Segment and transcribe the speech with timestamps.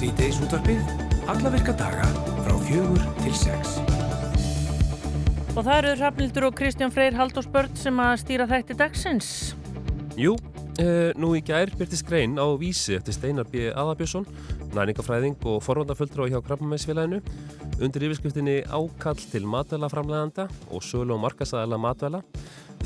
[0.00, 0.78] Sýteis útvarpið,
[1.28, 2.06] alla virka daga
[2.40, 3.74] frá fjögur til sex.
[5.52, 9.28] Og það eru Rafnildur og Kristján Freyr Halldórsbörn sem að stýra þætti dagsins.
[10.16, 10.38] Jú,
[10.80, 13.68] uh, nú í gær byrtist grein á vísi eftir Steinar B.
[13.74, 14.24] Aðabjörnsson,
[14.72, 17.20] næningafræðing og forvandaföldra hjá Krabbamæsfélaginu
[17.84, 22.24] undir yfirskriftinni Ákall til matvælaframleganda og sölu og markasæðala matvæla.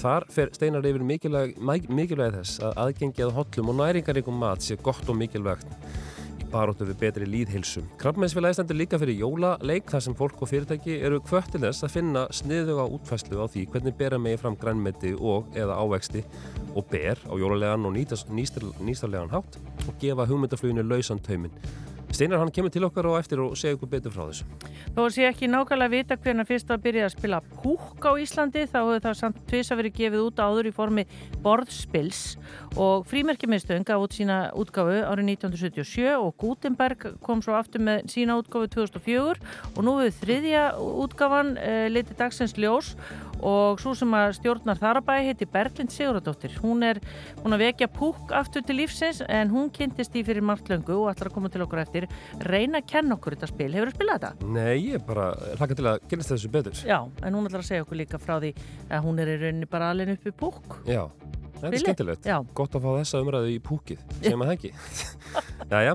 [0.02, 4.82] Þar fer Steinar yfir mikilvæg, mikilvæg þess að aðgengi að hotlum og næringaríkum mat sé
[4.82, 5.83] gott og mikilvægt
[6.54, 7.88] baróttu við betri líðhilsum.
[8.00, 12.24] Krabbamæsfélagi stendur líka fyrir jólaleik þar sem fólk og fyrirtæki eru kvöttil þess að finna
[12.38, 16.22] sniðuga útfæslu á því hvernig bera megi fram grænmeti og eða ávexti
[16.74, 21.52] og ber á jólalegan og nýstarlegan hátt og gefa hugmyndafluginu lausan tauminn.
[22.14, 24.44] Steinar hann kemur til okkar og eftir og segja ykkur betur frá þessu.
[24.94, 28.62] Þó að sé ekki nákvæmlega vita hvernig fyrst að byrja að spila púk á Íslandi
[28.70, 31.04] þá hefur það samt tvís að verið gefið út áður í formi
[31.42, 32.20] borðspils.
[32.78, 38.38] Og frímerkjumiðstöðun gaf út sína útgáfu árið 1977 og Gutenberg kom svo aftur með sína
[38.38, 42.94] útgáfu 2004 og nú hefur þriðja útgáfan e, litið dagsins ljós
[43.44, 46.56] og svo sem að stjórnar þarabæði heiti Berglind Siguradóttir.
[46.62, 47.00] Hún er
[47.42, 51.12] hún að vekja púk aftur til lífsins en hún kynntist í fyrir margt löngu og
[51.12, 52.08] ætlar að koma til okkur eftir
[52.42, 53.70] reyna að kenna okkur þetta spil.
[53.76, 54.50] Hefur þú spilað þetta?
[54.56, 56.82] Nei, ég bara hlaka til að kynast þessu betur.
[56.88, 58.54] Já, en hún ætlar að segja okkur líka frá því
[58.88, 60.80] að hún er í rauninni bara alveg uppi púk.
[60.88, 61.04] Já,
[61.60, 62.26] þetta er skemmtilegt.
[62.28, 62.36] Já.
[62.56, 64.70] Gott að fá þessa umræðu í púkið, sem að hengi.
[65.70, 65.94] Jæja,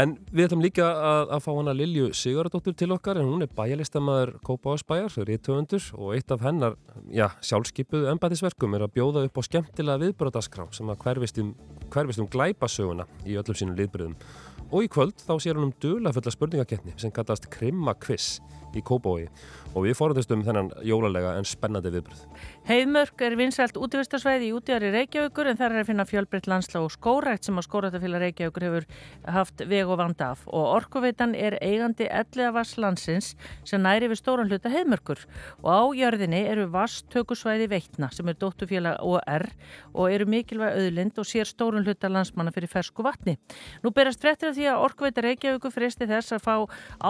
[0.00, 3.52] en við ætlum líka að, að fá hana Lilju Sigurðardóttur til okkar en hún er
[3.54, 6.78] bæjarlistamæður Kópáðsbæjar, þau eru í töfundur og eitt af hennar,
[7.12, 11.54] já, sjálfskeipuðu embætisverkum er að bjóða upp á skemmtilega viðbröðaskrá sem að hverfist um,
[11.92, 14.18] hverfist um glæpasöguna í öllum sínum liðbröðum.
[14.74, 18.38] Og í kvöld þá sér hún um dulafulla spurningakettni sem kallast Krimma Quiz
[18.78, 19.28] í Kópói
[19.74, 22.20] og við fórhundistum þennan jólalega en spennandi viðbröð.
[22.68, 26.92] Heiðmörk er vinsælt útvistarsvæði í útíðari Reykjavíkur en þar er að finna fjölbreytt landsla og
[26.94, 28.86] skórækt sem að skórættafélag Reykjavíkur hefur
[29.34, 33.32] haft veg og vand af og Orkuveitan er eigandi elliða vasslandsins
[33.66, 35.24] sem næri við stóran hluta heiðmörkur
[35.64, 39.46] og á jörðinni eru vasstökusvæði veitna sem er dóttufélag OR
[39.92, 43.36] og eru mikilvæg auðlind og sér stórun hluta landsmanna fyrir fersku vatni.
[43.82, 46.54] Nú berast frettir af því að Orkuveita Reykjavíkur fristi þess að fá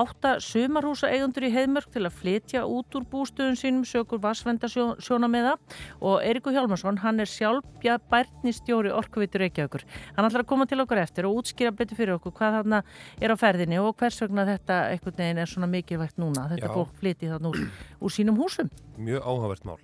[0.02, 5.54] átta sumarhúsa eigundur í heiðmörk til að flytja út úr bústöðun sínum sökur vassvendasjónameða
[6.00, 9.86] og Eirikur Hjálmarsson, hann er sjálfbja bærnistjóri Orkuveitur Reykjavíkur.
[10.16, 12.82] Hann ætlar að koma til okkur eftir og útskýra betur fyrir okkur hvað þarna
[13.20, 16.48] er á ferðinni og hvers vegna þetta einhvern veginn er svona mikilvægt núna.
[16.54, 16.74] Þetta Já.
[16.74, 17.62] fólk flyti þarna úr,
[18.00, 18.72] úr sínum húsum.
[18.98, 19.78] Mjög áhugavert mál.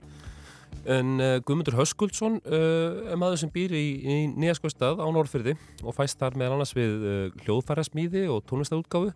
[0.88, 5.96] En uh, Guðmundur Höskuldsson uh, er maður sem býr í, í Nýjaskvistað á Norrfyrði og
[5.96, 9.12] fæst þar meðal annars við uh, hljóðfærasmíði og tónlistaútgáfu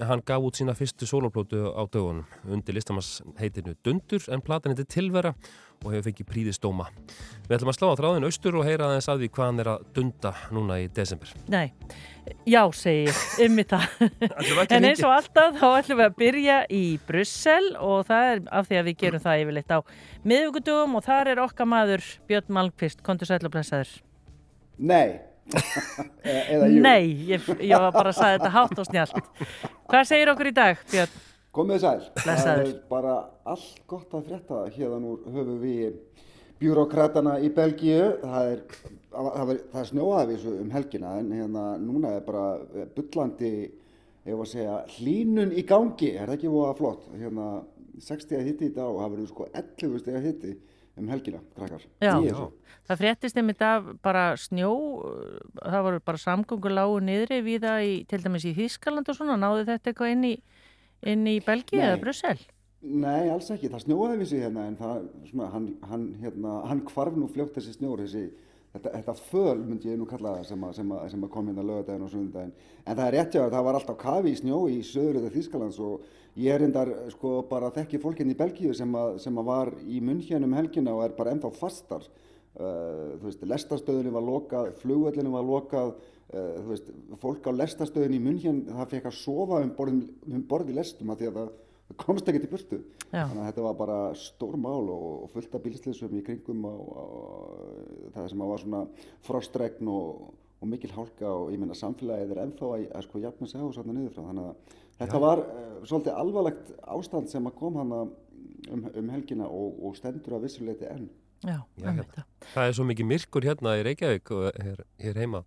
[0.00, 4.86] hann gaf út sína fyrstu soloplótu á dögunum undir listamanns heitinu Dundur en platan heiti
[4.88, 5.34] Tilvera
[5.82, 6.86] og hefur fengið príðistóma.
[7.48, 9.70] Við ætlum að slá á þráðin austur og heyra aðeins að því hvað hann er
[9.72, 11.32] að dunda núna í desember.
[11.50, 11.72] Nei,
[12.46, 13.88] já segi ég, ymmið það.
[14.28, 17.72] Ætlum við ekki að En eins og alltaf þá ætlum við að byrja í Brussel
[17.82, 19.78] og það er af því að við gerum það yfirleitt á
[20.32, 23.92] miðvíkudugum og þar er okkar maður Björn Malmqvist, kontur sæl og blessaður.
[24.78, 25.31] Nei.
[26.52, 26.80] Eða jú.
[26.84, 29.18] Nei, ég, ég var bara að sagði þetta hátt og snjált.
[29.90, 31.20] Hvað segir okkur í dag, Björn?
[31.52, 31.98] Komið sæl.
[32.22, 32.62] Blessaður.
[32.62, 33.16] Það er bara
[33.52, 34.62] allt gott að frétta.
[34.72, 35.98] Hérðan úr höfum við
[36.62, 38.06] bjúrókratana í Belgíu.
[38.22, 38.64] Það er,
[39.12, 42.46] það er, það er snjóaði þessu um helgina en hérna núna er bara
[42.96, 43.52] bullandi,
[44.24, 46.14] ef að segja, hlínun í gangi.
[46.14, 47.08] Er það ekki voða flott?
[47.18, 47.50] Hérna
[48.00, 50.54] 60 að hitti í dag og það verður sko 11 steg að hitti
[50.98, 51.84] um helgina, krakkar.
[52.02, 52.16] Já.
[52.88, 54.72] Það fréttist einmitt af bara snjó,
[55.60, 59.64] það voru bara samgöngur lágu niðri viða í, til dæmis í Þískaland og svona, náðu
[59.70, 60.34] þetta eitthvað inn í,
[61.14, 61.86] inn í Belgíu Nei.
[61.88, 62.36] eða Brussel?
[62.82, 63.70] Nei, alls ekki.
[63.70, 67.54] Það snjóaði við sig hérna en það, svona, hann, hann, hérna, hann kvarf nú fljótt
[67.54, 68.24] þessi snjór, þessi,
[68.74, 71.52] þetta, þetta föl myndi ég nú kalla það sem, að, sem, að, sem að kom
[71.52, 72.56] hérna lögadaginn og sundaginn.
[72.82, 75.32] En það er rétt hjá að það var alltaf kafi í snjó í söður eða
[75.36, 76.10] Þýskalands og
[76.40, 80.00] ég er endar sko bara þekki fólkinn í Belgíu sem, að, sem að var í
[80.04, 82.06] munn hérna um helgina og er bara ennþá fastar.
[82.52, 85.94] Uh, þú veist, lestastöðunni var lokað, flugvöllinu var lokað,
[86.34, 86.90] uh, þú veist,
[87.22, 90.76] fólk á lestastöðunni í munn hérna, það fekk að sofa um borð, um borð í
[90.76, 91.52] lestum að því að það
[92.00, 92.78] komst ekki til burtu.
[93.10, 93.24] Já.
[93.24, 96.84] Þannig að þetta var bara stór mál og, og fullt af bílsleysum í kringum og,
[97.02, 98.84] og það sem að var svona
[99.26, 100.30] frostregn og,
[100.62, 103.68] og mikil hálka og ég meina samfélagið er ennþá að, að sko jafna sig á
[103.76, 104.24] þarna niður frá.
[104.30, 109.48] Þannig að þetta var uh, svolítið alvarlegt ástand sem að kom hana um, um helgina
[109.50, 111.08] og, og stendur að vissuleiti enn.
[111.42, 112.24] Já, Já, hérna.
[112.52, 112.64] það.
[112.68, 115.40] Er svo mikið myrkur hérna í Reykjavík og hér, hér heima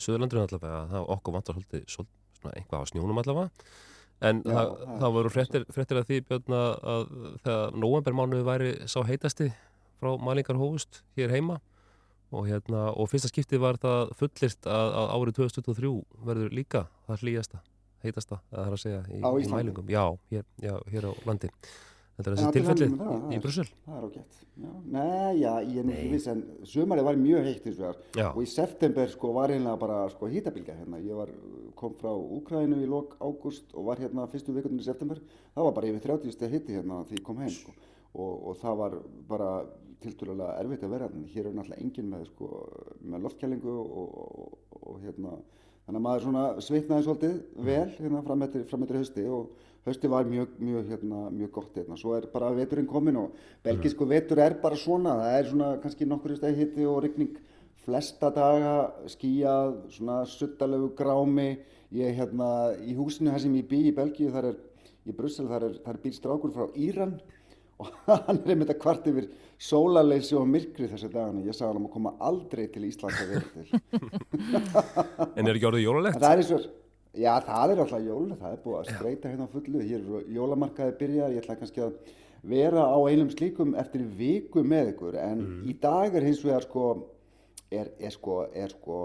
[0.00, 3.50] Suðurlandurinn allavega að það okkur vantar svolítið svol- svona eitthvað á snjónum allavega
[4.22, 7.12] en Já, það, það það voru svo fréttir, fréttir að því Björn að,
[7.44, 9.50] þegar novembermánuði væri sá heitasti
[10.00, 11.58] frá mælingar hófust hér heima
[12.32, 15.92] og, hérna, og fyrsta skiptið var það fullist að, að árið 2023
[16.30, 17.62] verður líka það hlýjasta
[18.02, 19.90] heitasta, það er að segja, í, í mælingum.
[19.92, 21.50] Já, hér, já, hér á landi.
[22.12, 23.64] Þetta er þessi til tilfelli það, það í Brussel.
[23.86, 24.40] Það er ágætt.
[24.92, 28.26] Nei, já, ég er ekki viss en sömarið var mjög heitt hins vegar Já.
[28.28, 31.00] og í september sko var einlega bara sko hýtabilga hérna.
[31.00, 31.32] Ég var,
[31.78, 35.22] kom frá Úkrænu í lok ágúst og var hérna fyrstu vikundin í september.
[35.56, 37.72] Það var bara yfir 30 steg hitti hérna því ég kom heim sko.
[38.12, 38.98] Og, og það var
[39.32, 39.50] bara
[40.04, 41.32] tildulega erfitt að vera hérna.
[41.32, 42.52] Hér er náttúrulega enginn með sko
[43.08, 45.38] með loftkælingu og, og, og hérna
[45.86, 47.36] þannig að maður svona svitnaði svolítið
[47.68, 51.78] vel hérna fram eftir, fram eftir hausti og hausti var mjög, mjög, hérna, mjög gott
[51.78, 51.96] hérna.
[51.98, 56.06] Svo er bara veturinn komin og belgisku vetur er bara svona, það er svona kannski
[56.06, 57.34] nokkur steg hitti og rigning
[57.82, 61.56] flesta daga, skíjað, svona suttalegu grámi.
[61.92, 64.60] Ég hérna í húsinu þar sem ég bý í Belgíu, þar er
[65.04, 67.18] í Brussel, þar er, er býr strákur frá Íran
[67.82, 69.26] og hann er einmitt að kvart yfir
[69.62, 71.42] sólarleysi og myrkri þessi dagana.
[71.46, 73.66] Ég sagði hann um að koma aldrei til Íslands að vera til.
[75.38, 76.18] En er En jólalegt?
[76.18, 76.66] það er eins og,
[77.22, 80.22] já það er alltaf jól, það er búið að spreita hérna á fullu, hér eru
[80.38, 81.96] jólamarkaði byrjar, ég ætla kannski að
[82.52, 86.86] vera á einum slíkum eftir viku með ykkur, en í dag er hins vegar sko,
[87.70, 88.98] er, er sko, er sko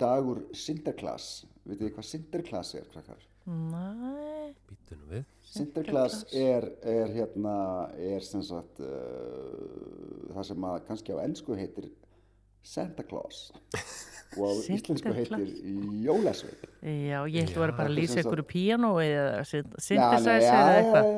[0.00, 3.22] dagur Sinterklaas, veitu þið hvað Sinterklaas er, krakkar?
[3.46, 5.24] Næ, Býtu nú við.
[5.50, 7.54] Sinterklaas er, er hérna,
[7.98, 11.88] er sem sagt uh, það sem að kannski á ennsku heitir
[12.62, 13.48] Santa Claus
[14.36, 15.48] og á íslensku heitir
[16.04, 16.68] Jólasveip.
[16.84, 20.44] já, ég held að vera bara að lýsa sem sagt- ykkur píanó eða nei, synthesizer
[20.44, 21.08] eða eitthvað.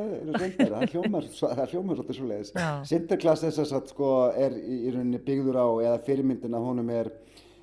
[0.63, 2.55] það hljómar, svo- það hljómar svolítið svo leiðis.
[2.89, 4.13] Sinterklaas er þess að sko
[4.47, 7.13] er í rauninni byggður á, eða fyrirmyndin af honum er,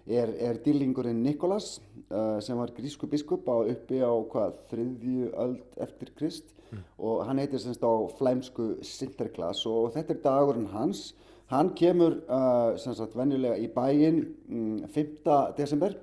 [0.10, 1.78] er, er dýrlingurinn Nikolas
[2.10, 6.56] uh, sem var grísku biskup á uppi á hvað, þriðju öld eftir Krist.
[7.02, 9.64] Og hann heitir semst á flæmsku Sinterklaas.
[9.70, 11.14] Og þetta er dagurinn hans.
[11.50, 15.32] Hann kemur uh, sem sagt venjulega í bæinn mm, 5.
[15.58, 15.96] desember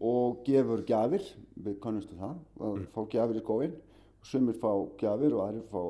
[0.00, 1.22] og gefur gjafir,
[1.60, 3.78] við kannustu það, að fá gjafir í skóin
[4.26, 5.82] sumir fá gjafir og aðrir fá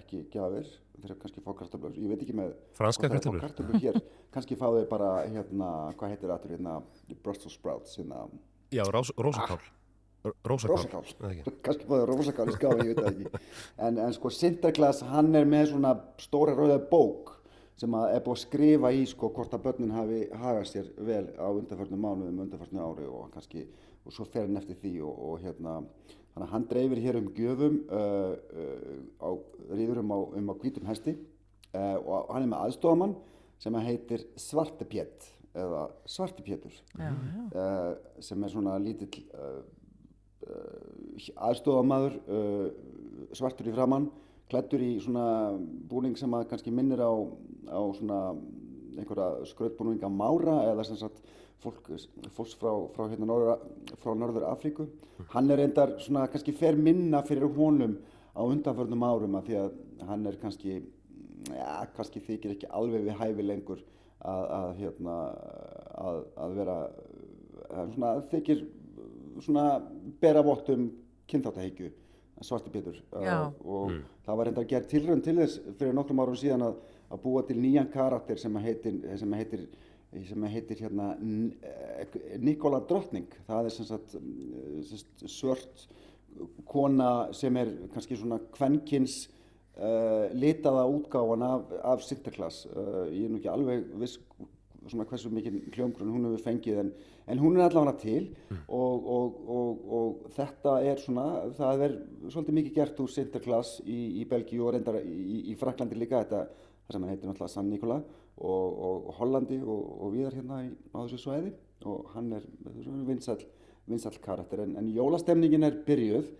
[0.00, 0.68] ekki gjafir
[1.02, 3.40] þeir kannski fá kartöflur, ég veit ekki með fá kartöflur?
[3.44, 4.00] kartöflur hér,
[4.34, 5.68] kannski fá þeir bara hérna,
[5.98, 6.78] hvað heitir það hérna,
[7.22, 8.26] Brussels sprouts hérna,
[8.72, 9.58] Já, rós, rósakál.
[10.22, 10.76] R- Rósakál.
[10.78, 13.40] rósakál, kannski fá þeir rósakál í skáfi, ég veit það ekki.
[13.82, 17.32] En, en sko Sinterklaas, hann er með svona stóra rauða bók
[17.82, 21.24] sem að er búið að skrifa í sko hvort að börnin hafi hagað sér vel
[21.40, 23.64] á undanförnum mánuðum, undanförnum ári og kannski,
[24.06, 25.74] og svo fer hann eftir því og, og hérna,
[26.32, 28.32] þannig að hann dreifir hér um gjöfum uh,
[28.62, 29.30] uh, á,
[29.72, 31.16] ríður um á, um á hvítum hesti
[31.76, 33.14] uh, og hann er með aðstofamann
[33.62, 37.92] sem að heitir Svartepjett eða Svartepjettur uh,
[38.24, 39.60] sem er svona lítill uh,
[40.48, 42.66] uh, aðstofamaður uh,
[43.36, 44.08] svartur í framann
[44.52, 45.52] klættur í svona
[45.88, 47.12] búning sem að kannski minnir á,
[47.72, 48.18] á svona
[48.98, 51.22] einhverja skrautbúninga mára eða sem sagt
[51.62, 53.62] fólks frá, frá, hérna norður,
[54.02, 54.88] frá norður Afríku.
[55.32, 57.96] Hann er reyndar svona kannski fer minna fyrir honum
[58.34, 60.76] á undanförnum árum að því að hann er kannski
[61.52, 63.82] ja, kannski þykir ekki alveg við hæfi lengur
[64.20, 65.16] að, að hérna
[66.02, 66.78] að, að vera
[67.72, 68.64] að svona þykir
[69.42, 69.66] svona
[70.20, 70.88] bera vott um
[71.30, 71.92] kynþáttahyggju
[72.42, 72.96] svarti Pétur.
[73.22, 73.46] Já.
[73.46, 73.92] uh, og
[74.26, 76.80] það var reyndar gerð tilraun til þess fyrir nokkrum árum síðan að,
[77.12, 79.66] að búa til nýjan karakter sem að heitir, sem að heitir
[80.28, 83.30] sem heitir hérna eh, Nikola Drottning.
[83.48, 85.86] Það er sem sagt, mm, sem sagt svört
[86.68, 89.26] kona sem er kannski svona kvenkins
[89.76, 92.64] uh, litaða útgáfan af, af Sinterklaas.
[92.72, 94.18] Uh, ég er nú ekki alveg viss
[94.88, 96.88] svona hversu mikið hljómgrunn hún hefur fengið en,
[97.30, 98.24] en hún er allavega til
[98.66, 104.00] og, og, og, og þetta er svona, það er svolítið mikið gert úr Sinterklaas í,
[104.22, 106.24] í Belgíu og reyndar í, í Fraklandi líka.
[106.24, 108.00] Þetta, það sem heitir náttúrulega San Nikola
[108.38, 111.52] og, og, Hollandi og, og viðar hérna í, á þessu svæði
[111.88, 112.46] og hann er
[113.08, 113.40] vinsall,
[113.90, 116.30] vinsall karakter en, en jólastemningin er byrjuð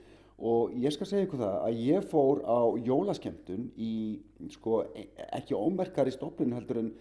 [0.42, 3.94] og ég skal segja ykkur það að ég fór á jólaskemtun í
[4.54, 5.08] sko e-
[5.38, 6.92] ekki ómerkari stofnun heldur en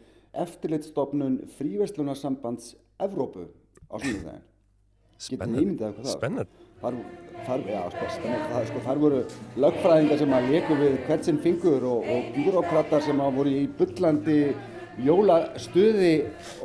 [0.44, 3.48] eftirlitstofnun fríverslunarsambands Evrópu
[3.90, 3.98] á.
[3.98, 6.14] Getið þið ímyndað ykkur það?
[6.16, 6.68] Spennandi.
[6.82, 6.96] Þar,
[7.46, 8.52] þar, já, sko, spennandi.
[8.52, 9.20] það, sko, þar voru
[9.64, 13.68] lögfræðingar sem að leku við hvert sinn fingur og, og bjúrókratar sem að voru í
[13.78, 14.38] bullandi
[15.00, 16.14] jólastuði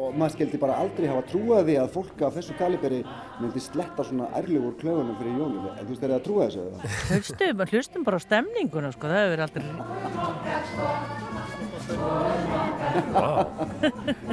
[0.01, 3.01] og maður skildi bara aldrei hafa trúað því að fólk af þessu kaliberi
[3.41, 5.69] myndi sletta svona ærlegur klöfunum fyrir jólum.
[5.77, 6.63] En þú veist, er það að trúa þessu?
[6.67, 6.79] eða?
[7.13, 9.65] Hlustum, hlustum bara á stemninguna, sko, það hefur verið aldrei...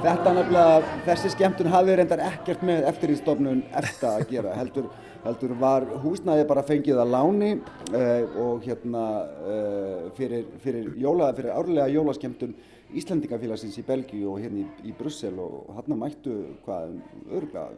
[0.04, 4.88] Þetta nefnilega, þessi skemmtun hafi reyndar ekkert með eftirlýstofnun eftir að gera, heldur,
[5.24, 11.54] heldur var húsnæði bara fengið að láni uh, og hérna uh, fyrir, fyrir, jóla, fyrir
[11.54, 12.56] árlega jólaskemmtun
[12.94, 16.36] Íslandingafélagsins í Belgíu og hérna í, í Brussel og hann mættu
[16.66, 16.98] hvað,
[17.32, 17.72] örgulega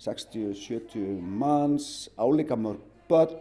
[0.00, 3.34] 60-70 manns, álíka mörg börn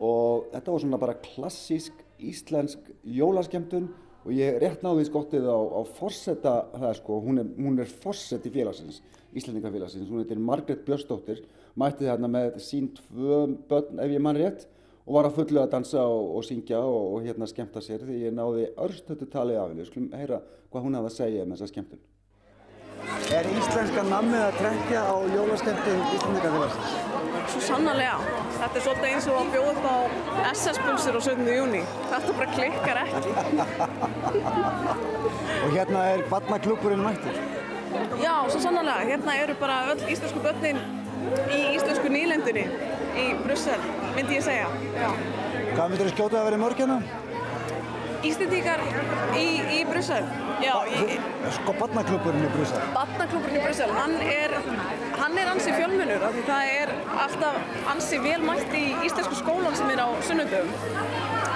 [0.00, 3.90] og þetta var svona bara klassísk íslensk jólaskemtun
[4.24, 8.46] og ég rétt náði skottið á, á forsetta, það sko, hún er, hún er forsett
[8.48, 9.02] í félagsins,
[9.36, 11.42] Íslandingafélagsins, hún heitir Margret Björnsdóttir,
[11.76, 14.64] mætti þarna með sín tvö börn ef ég mann rétt
[15.04, 18.22] og var að fullu að dansa og, og syngja og, og hérna skemta sér því
[18.24, 20.40] ég náði örstötu talið af henni, skulum heyra
[20.72, 22.02] hvað hún hafði að segja um þessa skemtun.
[23.34, 26.94] Er íslenska nammið að trekja á jólaskemtun Íslandingafélagsins?
[27.52, 28.38] Svo sannarlega.
[28.54, 29.96] Þetta er svolítið eins og að bjóða upp á
[30.54, 31.50] SS-pulsur á 17.
[31.52, 31.82] júni.
[32.12, 33.34] Þetta bara klikkar ekki.
[35.66, 37.40] og hérna er barnaklúpurinn mættur?
[38.22, 39.08] Já, svo sannarlega.
[39.12, 40.80] Hérna eru bara öll íslensku börnin
[41.52, 42.64] í íslensku nýlendinni
[43.18, 43.80] í Brussel,
[44.16, 44.70] myndi ég segja.
[44.96, 45.10] Já.
[45.74, 46.98] Hvað myndur þú skjóta að vera mörg hérna?
[48.24, 48.80] Íslendingar
[49.36, 50.24] í, í Brussel.
[50.64, 51.18] Já, í,
[51.58, 52.80] Sko barnaklúpurinn í Brussel.
[52.94, 54.54] Batnaklúburinn í Brussel, hann er,
[55.18, 56.94] hann er ansi fjölmunur af því það er
[57.26, 57.58] alltaf
[57.92, 60.72] ansi vel mætt í íslensku skólan sem er á sunnundum.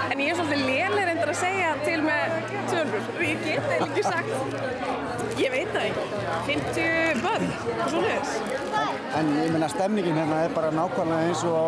[0.08, 2.36] En ég er svolítið léleg reyndar að segja til með
[2.72, 3.08] tölur.
[3.24, 5.07] Ég get það ekki sagt.
[5.38, 6.04] Ég veit það ekki.
[6.48, 8.32] 50 börn og svo leiðis.
[9.18, 11.66] En ég meina stemningin hérna er bara nákvæmlega eins og á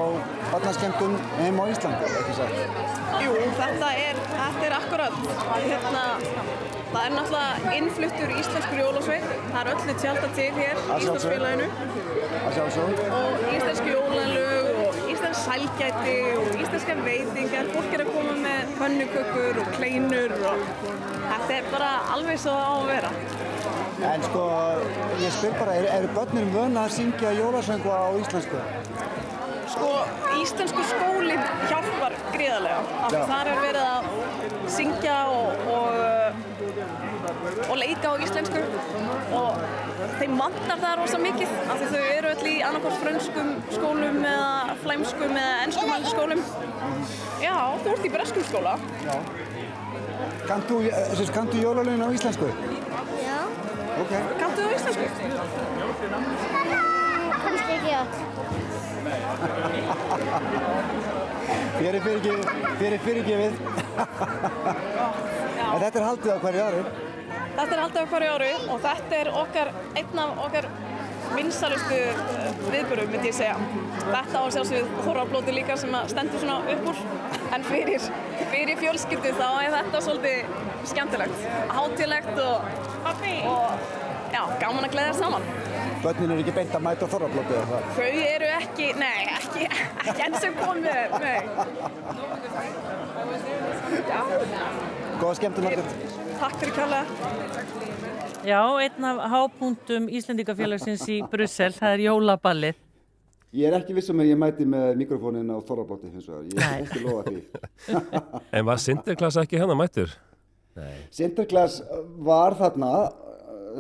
[0.50, 2.54] barnaskemtun heim á Íslandi, ekki sagt?
[3.22, 5.18] Jú, þetta er, þetta er akkurat.
[5.54, 6.04] Hérna,
[6.90, 9.28] það er náttúrulega innfluttur íslenskur jólasveit.
[9.52, 11.70] Það er öllu tjálta til hér í Íslandsfélaginu.
[12.40, 13.04] Að sjálfsög.
[13.20, 14.59] og íslensku jólalög
[15.36, 17.70] sælgæti og íslenskar veitingar.
[17.74, 22.70] Fólk er að koma með pönnukökur og kleinur og þetta er bara alveg svo á
[22.72, 23.12] að vera.
[24.10, 24.44] En sko,
[25.20, 28.62] ég spyr bara, eru er börnir vöna að syngja jólasöngu á íslensku?
[29.70, 29.90] Sko,
[30.40, 33.20] íslensku skólinn hjálpar gríðarlega.
[33.30, 34.08] Þar er verið að
[34.76, 36.00] syngja og, og,
[37.66, 38.60] og leika á íslensku
[39.36, 39.50] og
[40.20, 44.76] þeim vantar það rosa mikið af því þau eru öll í annarkort frönskum skólum eða
[44.84, 46.40] flæmskum eða ennskumældu skólum.
[47.42, 48.74] Já, þú ert í breskum skóla.
[50.48, 52.48] Kantu, þessi, kantu jólalögin á íslensku?
[53.24, 53.40] Já,
[54.00, 54.12] Ok.
[54.40, 55.06] Kanntu þú íslensku?
[57.40, 58.10] kannski ekki öll.
[61.80, 62.00] Fyrir
[62.80, 63.54] fyrir fyrirgefið.
[65.70, 67.09] En þetta er haldið á hverju ári.
[67.56, 70.68] Þetta er haldið á hverju ári og þetta er okkar, einn af okkar
[71.34, 71.98] vinsalustu
[72.70, 73.56] viðbörum, myndi ég segja.
[74.00, 76.98] Þetta á sjálfsögð þorrablóti líka sem að stendur svona upp úr.
[77.54, 78.02] En fyrir,
[78.52, 80.38] fyrir fjölskyldu þá er þetta svolítið
[80.90, 82.56] skemmtilegt, hátilegt og,
[83.50, 83.66] og
[84.34, 85.44] já, gaman að gleðja saman.
[86.00, 87.82] Börnin eru ekki beint að mæta þorrablótið eða það.
[87.98, 89.68] Þau eru ekki, nei, ekki,
[90.06, 91.40] ekki enn sem komið, nei.
[95.20, 96.19] Góða skemmtun Margrét.
[96.40, 97.04] Takk fyrir kjærlega.
[98.48, 102.78] Já, einn af hápunktum Íslendingafélagsins í Brussel, það er jólaballið.
[103.60, 106.44] Ég er ekki vissum að ég mæti með mikrofónin á þorrablótið hins vegar.
[106.46, 107.40] Ég er ekki lofa því.
[108.56, 110.14] En var Sinterklaas ekki hérna mættur?
[111.12, 111.80] Sinterklaas
[112.24, 112.92] var þarna,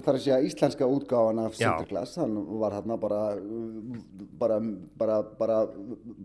[0.02, 1.56] þar að segja íslenska útgáfan af.
[1.56, 3.22] Sinterklaas, hann var þarna bara,
[4.42, 4.60] bara,
[5.00, 5.60] bara, bara,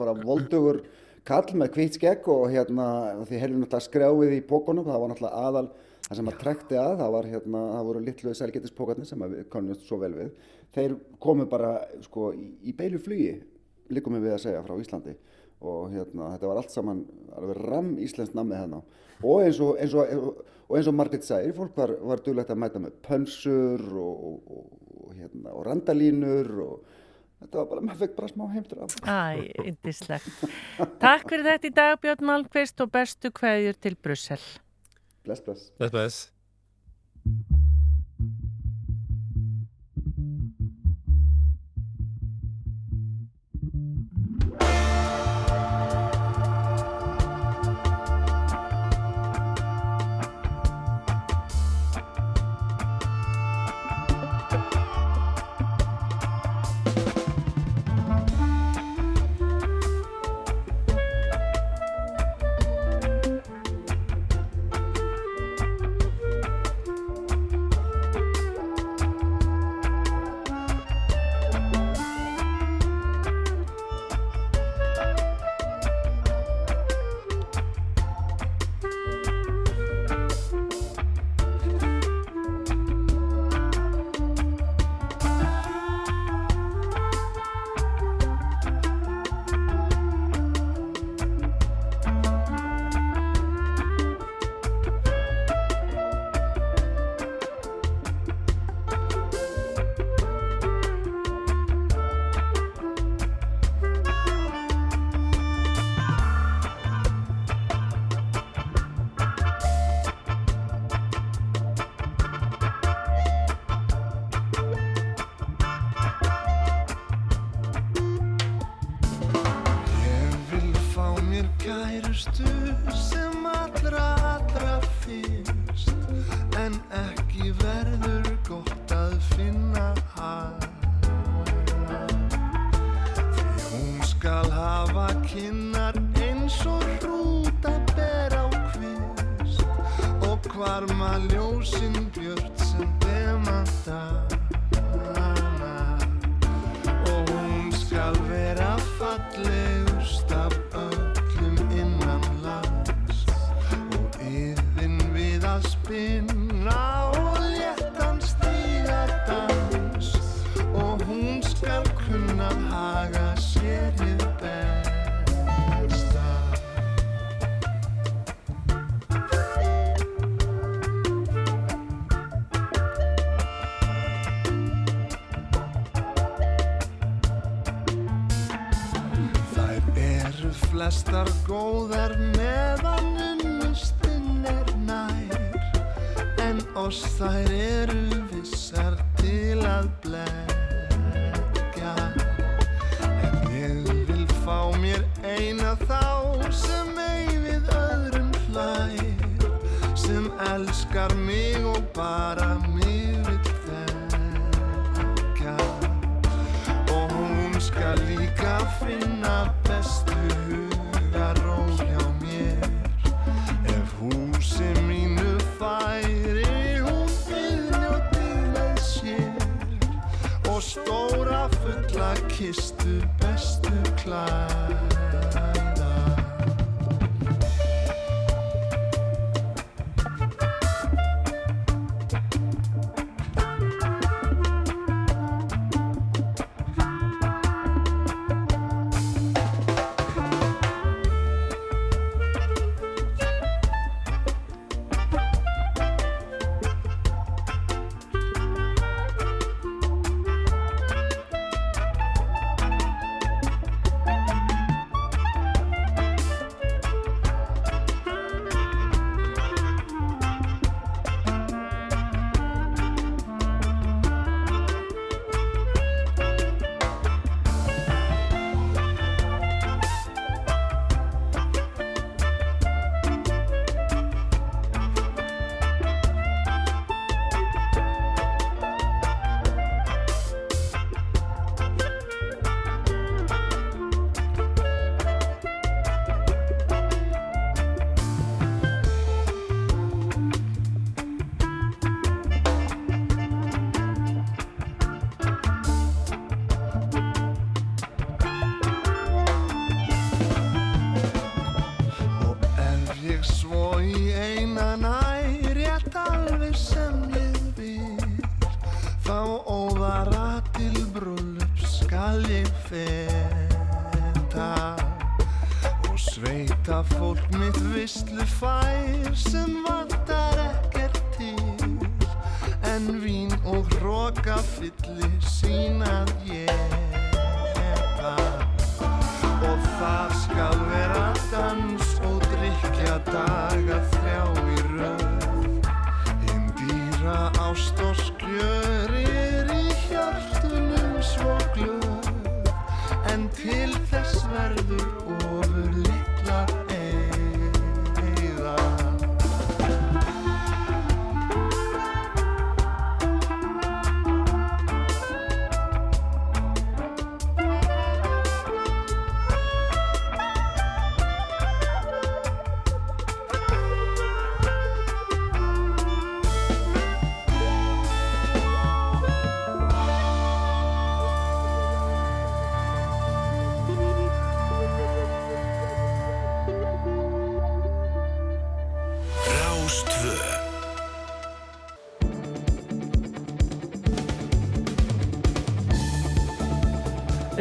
[0.02, 0.82] bara voldugur
[1.26, 2.88] kall með hvitt skegg og hérna,
[3.26, 5.68] því heyrðum náttúrulega skrjáið í pókunum, það var náttúrulega aðal,
[6.06, 9.88] það sem að trekti að, það var hérna, það voru litlu selgetispókarnir sem við kannumst
[9.88, 10.34] svo vel við,
[10.76, 13.40] þeir komu bara sko í, í beilu flugi,
[13.94, 15.16] líkum við að segja, frá Íslandi
[15.66, 17.06] og hérna, þetta var allt saman
[17.38, 18.82] alveg ram íslenskt nammi hérna
[19.24, 22.60] og eins og, eins og, og eins og Margrét segir, fólk var, var duglegt að
[22.62, 24.68] mæta með pönsur og, og, og,
[25.00, 26.76] og, hérna, og randalínur og
[27.40, 29.00] þetta var bara, maður fekk bara smá heimtur af.
[29.06, 30.46] Æ, indislegt.
[31.02, 34.46] Takk fyrir þetta í dag, Björn Malmqvist og bestu kveðjur til Brussel.
[35.26, 35.70] Bless, bless.
[35.78, 36.35] Bless, bless.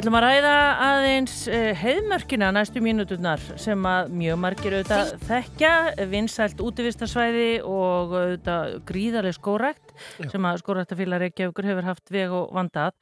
[0.05, 5.71] Ætlum að ræða aðeins uh, heiðmörkina næstu mínuturnar sem að mjög margir auðvitað þekkja,
[6.11, 9.95] vinsælt útivistarsvæði og auðvitað gríðarlega skórækt
[10.29, 12.93] sem að skóræktafélag Reykjavíkur hefur haft veg og vandað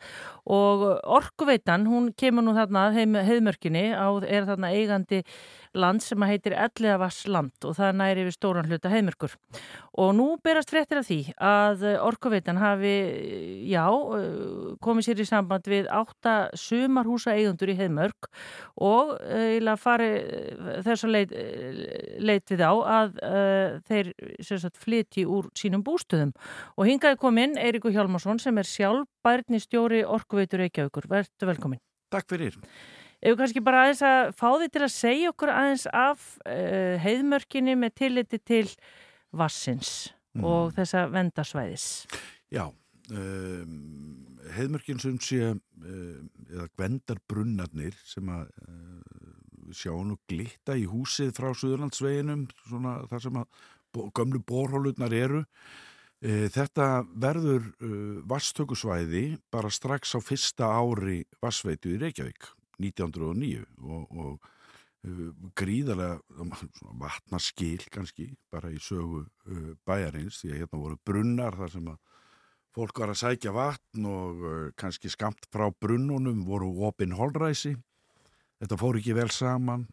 [0.46, 0.84] og
[1.18, 5.24] orkuveitan, hún kemur nú þarna að heim, heiðmörkinni á, er þarna eigandi
[5.78, 9.36] land sem að heitir Elliðavassland og það næri við stóran hluta heiðmörkur
[10.02, 12.94] og nú berast fréttir af því að orkuveitan hafi,
[13.68, 13.84] já,
[14.84, 18.30] komið sér í samband við átta sumarhúsa eigundur í heiðmörk
[18.80, 20.10] og eiginlega fari
[20.86, 21.36] þess að leit,
[22.20, 24.12] leit við á að uh, þeir
[24.48, 26.34] sagt, flyti úr sínum bústöðum
[26.76, 31.08] og hingaði kominn Eirikur Hjálmarsson sem er sjálfbærni stjóri orkuveitur Reykjavíkur.
[31.10, 31.82] Verður velkomin.
[32.12, 32.58] Takk fyrir.
[33.22, 36.96] Ef við kannski bara aðeins að fá þið til að segja okkur aðeins af uh,
[37.04, 38.66] heiðmörkinni með tilliti til
[39.30, 40.44] vassins Mm.
[40.48, 41.86] og þessa vendarsvæðis.
[42.52, 42.64] Já,
[43.12, 43.74] um,
[44.56, 51.50] heiðmörkin sem sé um, eða gvendarbrunnarnir sem að uh, sjá nú glitta í húsið frá
[51.52, 53.62] Suðurlandsveginum svona þar sem að
[54.16, 55.42] gömlu borhólutnar eru
[56.22, 62.46] þetta verður uh, vasstökusvæði bara strax á fyrsta ári vassveitu í Reykjavík
[62.82, 64.46] 1909 og, og
[65.08, 66.18] uh, gríðarlega
[66.58, 71.88] svona vatnaskil kannski bara í sögu uh, bæjarins því að hérna voru brunnar þar sem
[71.92, 72.00] að
[72.72, 77.74] fólk var að sækja vatn og uh, kannski skamt frá brunnunum voru opinn holræsi.
[78.62, 79.88] Þetta fór ekki vel saman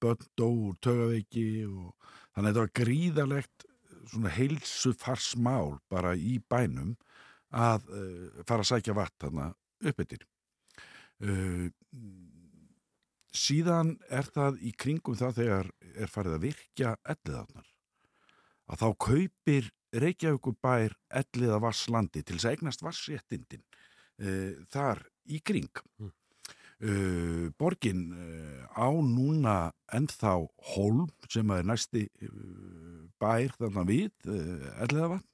[0.00, 1.90] dó úr tögaveiki og
[2.32, 3.66] þannig að þetta var gríðarlegt
[4.08, 6.94] svona heilsu farsmál bara í bænum
[7.52, 7.84] að
[8.48, 9.50] fara að sækja vatn þarna
[9.84, 10.24] uppettir
[11.24, 11.66] uh,
[13.30, 17.68] síðan er það í kringum það þegar er farið að virkja elliðarnar
[18.70, 25.70] að þá kaupir Reykjavíkubær elliða vasslandi til þess að eignast vassréttindin uh, þar í kring
[26.00, 26.12] Mm.
[26.88, 28.06] uh, borgin
[28.72, 30.38] á núna ennþá
[30.72, 32.06] Holm sem er næsti
[33.20, 35.26] bær þarna við elliðavatn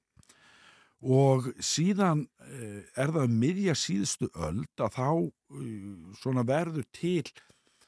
[1.04, 5.11] og síðan uh, er það um miðja síðustu öld að þá
[6.20, 7.26] svona verður til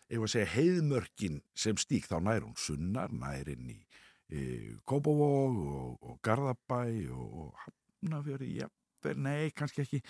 [0.08, 3.78] segja heiðmörkin sem stík þá nær hún sunnar, nær inn í
[4.32, 4.44] e,
[4.88, 10.00] Kópavog og, og Garðabæ og, og Hafnafjörði, jafnvel, nei, kannski ekki.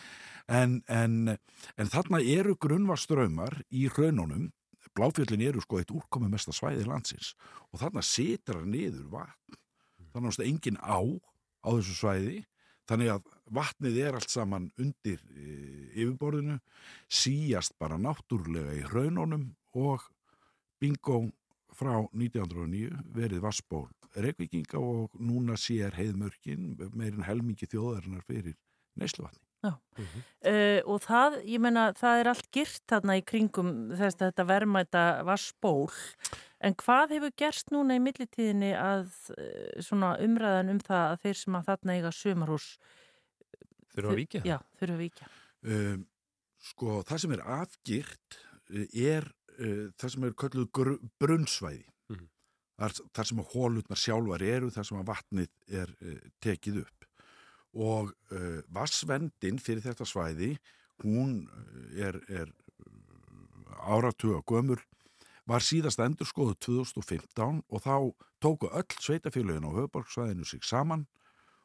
[0.46, 1.34] En, en,
[1.74, 4.52] en þarna eru grunnvarströymar í raununum
[4.98, 7.34] Bláfjöllin eru sko eitt úrkomi mesta svæði landsins.
[7.70, 9.58] Og þarna sitra niður vatn.
[10.14, 10.98] Þannig að engin á
[11.62, 12.38] á þessu svæði
[12.88, 13.26] þannig að
[13.58, 15.44] vatnið er allt saman undir e,
[15.96, 16.58] yfirborðinu
[17.08, 20.04] síjast bara náttúrlega í raununum og
[20.80, 21.26] bingo
[21.78, 23.86] frá 1909 verið vassból
[24.18, 28.56] reykvikinga og núna sér heiðmörkin meirinn helmingi þjóðarinnar fyrir
[28.98, 29.44] neysluvatni.
[29.66, 34.46] Uh, og það, ég menna, það er allt girt þarna í kringum þess að þetta
[34.52, 35.88] verðmæta vassból
[36.64, 39.10] en hvað hefur gerst núna í millitíðinni að
[39.84, 42.70] svona umræðan um það að þeir sem að þarna eiga sumarhús
[43.98, 44.42] Þurfa að víkja?
[44.46, 45.28] Já, þurfa að víkja.
[45.74, 46.02] Um,
[46.68, 50.92] sko, það sem er afgirt uh, er uh, það sem er kölluð gr
[51.22, 51.86] brunnsvæði.
[52.12, 52.28] Mhm.
[52.78, 57.08] Þar, þar sem að hólutnar sjálfar eru, þar sem að vatnið er uh, tekið upp.
[57.78, 60.54] Og uh, vassvendin fyrir þetta svæði,
[61.02, 61.42] hún
[61.94, 62.54] er, er
[63.86, 64.80] áratuga gömur,
[65.48, 67.94] var síðast endur skoðu 2015 og þá
[68.42, 71.06] tóku öll sveitafélagin á höfuborgsvæðinu sig saman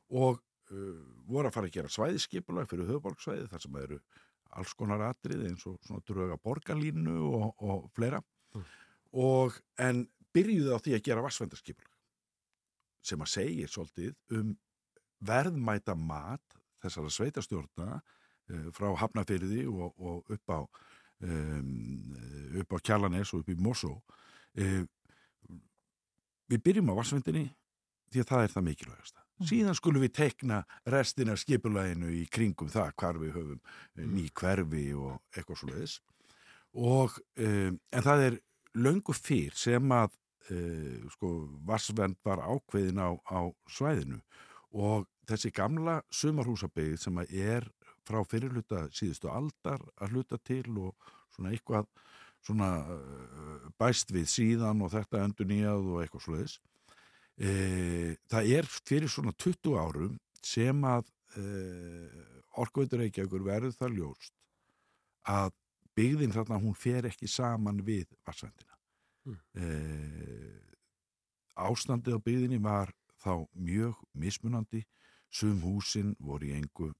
[0.10, 0.40] og
[0.72, 4.00] uh, voru að fara að gera svæðiskipulag fyrir höfuborgsvæði þar sem eru
[4.54, 8.20] alls konar atrið eins og svona dröga borgarlínu og, og fleira.
[9.14, 11.90] Og en byrjuðu á því að gera vassvendarskipulag
[13.04, 14.54] sem að segja svolítið um
[15.24, 20.60] verðmæta mat þessara sveitastjórna uh, frá Hafnafyrði og, og upp á
[21.24, 23.96] um, upp á Kjallanes og upp í Mosó.
[24.60, 24.86] Uh,
[26.52, 27.48] við byrjum á vassvendinni
[28.14, 29.20] því að það er það mikilvægasta.
[29.44, 34.84] Síðan skulum við tekna restina skipulaginu í kringum það hvar við höfum eh, ný hverfi
[34.94, 35.96] og eitthvað svo leiðis
[36.74, 38.38] og um, en það er
[38.74, 40.14] löngu fyrr sem að
[40.50, 41.34] uh, sko
[41.68, 44.20] vassvend var ákveðin á, á svæðinu.
[44.74, 47.70] Og þessi gamla sumarhúsabegið sem að er
[48.08, 51.88] frá fyrirluta síðustu aldar að hluta til og svona eitthvað
[52.44, 56.60] svona uh, bæst við síðan og þetta endur nýjað og eitthvað svoleiðis.
[57.34, 57.50] E,
[58.30, 61.46] það er fyrir svona 20 árum sem að e,
[62.62, 64.36] orkveitur Reykjavíkur verður það ljóst
[65.34, 65.56] að
[65.98, 68.74] byggðin þarna hún fer ekki saman við vassvendina
[69.24, 69.40] Mm.
[69.56, 69.66] e,
[71.56, 72.92] ástandið á byggðinni var
[73.24, 74.84] þá mjög mismunandi.
[75.34, 76.92] Sum húsin voru í engu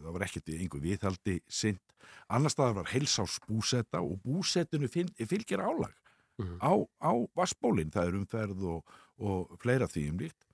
[0.00, 1.82] það var ekkert í engu viðhaldi sint,
[2.28, 5.94] annars staðar var heilsás búsetta og búsettinu fylg, fylgir álag
[6.40, 6.56] Mhm.
[6.64, 6.72] á,
[7.04, 8.84] á vassbólinn, það er umferð og,
[9.20, 10.46] og fleira því um líkt.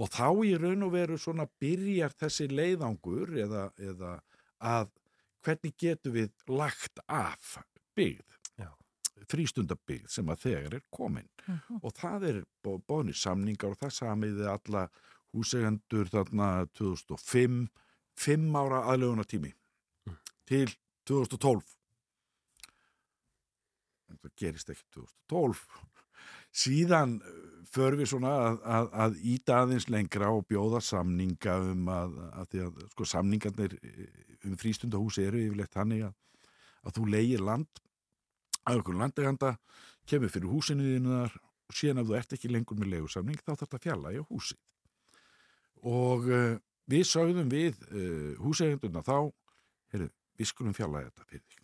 [0.00, 4.12] Og þá í raun og veru svona byrjar þessi leiðangur eða, eða
[4.62, 4.88] að
[5.44, 7.58] hvernig getum við lagt af
[7.94, 8.70] byggð Já.
[9.28, 11.28] frístundabyggð sem að þegar er komin.
[11.82, 14.86] Og það er bóðni samningar og það samiði alla
[15.34, 17.68] húsegendur þarna 2005
[18.18, 19.52] fimm ára aðlöguna tími
[20.48, 20.68] til
[21.08, 21.62] 2012
[24.10, 25.62] en það gerist ekki 2012
[26.62, 31.88] síðan uh, förum við svona að, að, að íta aðeins lengra og bjóða samninga um
[31.88, 33.78] að, að því að sko samningarnir
[34.44, 36.18] um frístundahúsi eru yfirleitt þannig að,
[36.82, 37.82] að þú leigir land
[38.68, 39.54] að okkur landeganda
[40.08, 41.38] kemur fyrir húsinu þínu þar
[41.72, 44.22] og síðan ef þú ert ekki lengur með leigusamning þá þarf þetta að fjalla í
[44.28, 44.60] húsið.
[45.88, 46.58] Og uh,
[46.90, 49.16] við sögðum við uh, húseigendurna þá
[49.92, 51.60] heyrðu, við skulum fjalla þetta fyrir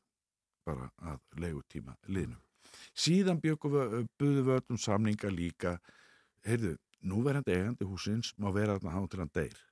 [0.68, 2.42] bara að leigutíma liðnum.
[2.98, 5.78] Síðan við, buðum við öllum samninga líka.
[6.46, 6.76] Heyrðu,
[7.08, 9.64] núverandi eigandi húsins má vera þarna hán til hann deyr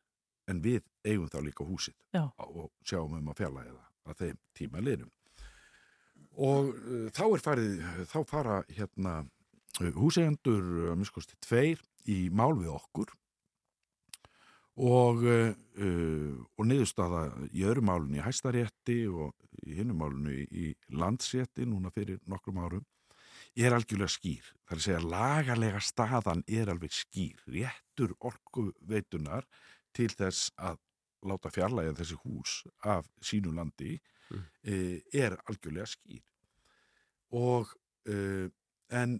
[0.50, 2.22] en við eigum þá líka húsið Já.
[2.38, 5.12] og sjáum um að fjalla eða að þeim tíma liðnum.
[6.46, 12.54] Og uh, þá er farið þá fara hérna uh, húseigendur að miskosti tveir í mál
[12.58, 13.10] við okkur
[14.76, 19.32] og, uh, uh, og niðurstaða í öðru málunni í hæstarétti og
[19.66, 22.84] í hinnum málunni í landsrétti núna fyrir nokkrum árum
[23.56, 24.50] er algjörlega skýr.
[24.66, 27.38] Það er að segja lagalega staðan er alveg skýr.
[27.48, 29.46] Réttur orkuveitunar
[29.96, 30.76] til þess að
[31.26, 33.96] láta fjarlæga þessi hús af sínu landi
[34.30, 34.44] Mm.
[34.62, 36.22] e, er algjörlega skýr.
[37.36, 37.70] Og
[38.08, 38.48] e,
[38.90, 39.18] en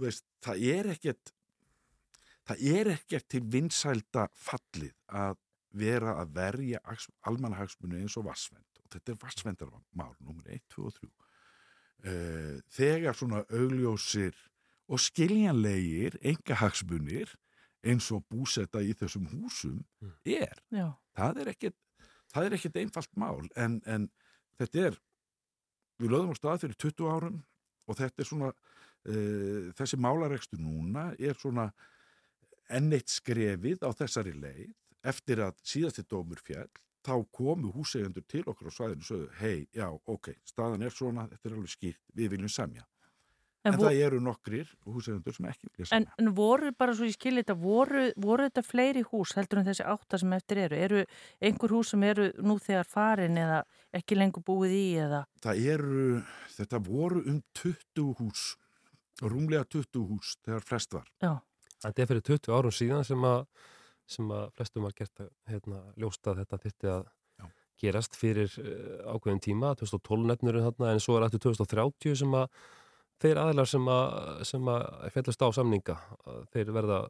[0.00, 1.32] veist, það er ekkert
[2.52, 5.36] það er ekkert til vinsælda fallið að
[5.72, 6.80] vera að verja
[7.26, 13.16] almannahagsmunni eins og vassvend og þetta er vassvendarmál nummer 1, 2 og 3 uh, þegar
[13.16, 14.36] svona augljósir
[14.92, 17.32] og skiljanlegir engahagsmunir
[17.82, 20.12] eins og búsetta í þessum húsum Mm.
[20.26, 20.58] er.
[20.70, 21.76] Já, það er ekkert,
[22.34, 24.10] það er ekkert einfalt mál en, en
[24.58, 25.00] þetta er
[26.02, 27.40] við lögðum á stað fyrir 20 árum
[27.88, 31.70] og þetta er svona uh, þessi málarekstur núna er svona
[32.76, 34.72] enn eitt skrefið á þessari leið
[35.12, 36.70] eftir að síðasti dómur fjall
[37.02, 41.26] þá komu húseigendur til okkur á svæðinu og sögðu, hei, já, ok, staðan er svona
[41.32, 42.84] þetta er alveg skýrt, við viljum semja
[43.62, 47.08] en, en, það eru nokkrir húseigendur sem ekki vilja en, semja en voru bara svo
[47.08, 50.80] ég skilja þetta, voru, voru þetta fleiri hús heldur en þessi átta sem eftir eru?
[50.86, 51.04] Eru
[51.42, 53.62] einhver hús sem eru nú þegar farin eða
[53.98, 55.24] ekki lengur búið í eða?
[55.44, 56.08] það eru,
[56.56, 58.50] þetta voru um 20 hús
[59.22, 61.34] rúmlega 20 hús þegar flest var Já,
[61.82, 63.42] Þetta er fyrir 20 árum síðan sem að,
[64.16, 67.02] sem að flestum var gert að hérna, ljósta að þetta þyrfti að
[67.42, 67.48] Já.
[67.82, 72.64] gerast fyrir uh, ákveðin tíma, 2012 nefnur þarna, en svo er aftur 2030 sem að
[73.22, 74.16] þeir aðlar sem að,
[74.48, 76.00] sem að fjallast á samninga,
[76.54, 77.04] þeir verða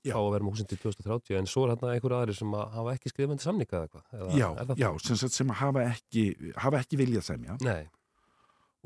[0.00, 0.14] Já.
[0.14, 2.76] fá að vera með húsin til 2030 en svo er hérna einhver aðri sem að
[2.76, 4.04] hafa ekki skrifandi samninga eða eitthvað.
[4.16, 6.22] Eða, já, já, sem, sem hafa ekki
[6.56, 7.82] hafa ekki viljað semja Nei,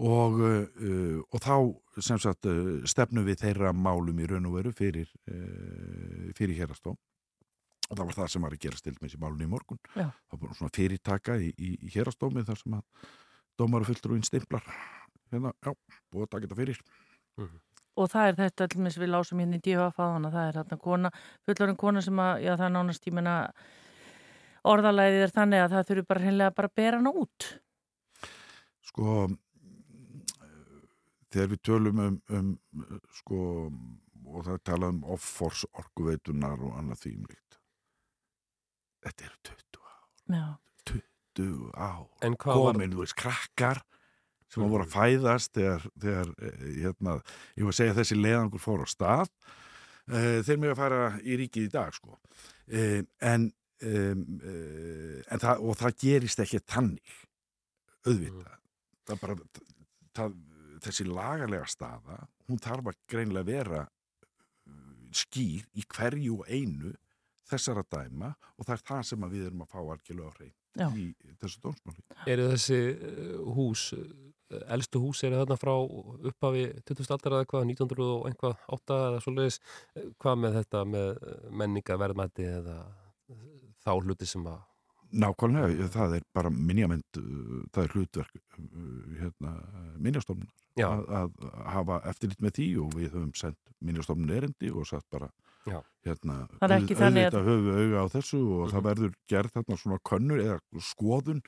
[0.03, 1.57] og, uh, og þá
[2.03, 6.97] sem sagt uh, stefnum við þeirra málum í raun og veru fyrir, uh, fyrir hérastóm
[7.91, 9.81] og það var það sem var að gera stilt með þessi málun í morgun.
[9.93, 10.09] Já.
[10.31, 13.07] það var svona fyrirtaka í, í, í hérastómi þar sem að
[13.61, 14.65] dómaru fulltrúin stimplar.
[15.31, 15.75] Hérna, já,
[16.13, 16.81] búið að taka þetta fyrir.
[17.95, 21.11] Og það er þetta allir við lásum hérna í að það er þarna kona,
[21.47, 23.37] fullorinn kona sem að, já það er nánast ég menna
[24.65, 27.49] orðalæðið er þannig að það þurfi bara hreinlega bara að bera hana út.
[28.89, 29.29] sko
[31.35, 32.51] þegar við tölum um, um
[33.19, 33.41] sko
[34.25, 37.59] og það talað um offors orkuveitunar og annað því um líkt.
[39.05, 40.07] Þetta eru 20 ár.
[40.35, 40.47] Já,
[40.93, 42.07] 20 ár.
[42.25, 43.83] En komin, þú veist, krakkar
[44.49, 44.71] sem mm.
[44.71, 47.19] voru að fæðast þegar, þegar eh, hérna,
[47.59, 49.37] ég var að segja að þessi leiðangur fór á stað.
[50.05, 52.19] Uh, þeir mig að fara í ríkið í dag sko.
[52.69, 53.47] uh, en
[53.81, 54.17] uh,
[55.25, 57.15] en það og það gerist ekki tannig
[58.05, 58.59] auðvitað.
[59.09, 59.37] Það bara
[60.17, 60.37] það,
[60.85, 62.19] þessi lagalega staða
[62.49, 66.93] hún þarf að greinlega vera uh, skýr í hverju og einu
[67.49, 70.55] þessara dæma og það er það sem að við erum að fá algjörlega á hrein
[70.75, 70.87] Já.
[70.99, 71.05] í
[71.39, 72.05] þessu dómsmáli.
[72.35, 77.07] Eru þessi uh, hús, uh, elstu hús eru þarna frá upphafi 20.
[77.15, 79.25] aldar eða eitthvað, 1900 og einhvað 8 eða
[79.95, 81.11] Uh, hvað með þetta með
[81.63, 82.79] menningaverðmæti eða
[83.85, 84.63] þá hluti sem að
[85.15, 87.19] Nákvæmlega, það er bara minjament,
[87.71, 88.57] það er hlutverk
[89.21, 89.53] hérna,
[90.03, 90.64] minjastofnunar Já.
[90.83, 91.31] Að, að
[91.75, 95.29] hafa eftirlit með því og við höfum sendt minjastofnun erindi og satt bara
[95.67, 95.79] Já.
[96.05, 96.59] hérna, að-
[97.31, 98.73] auðvitað höfum við auga á þessu og Mhm.
[98.75, 101.43] það verður gerð þarna svona könnur eða skoðun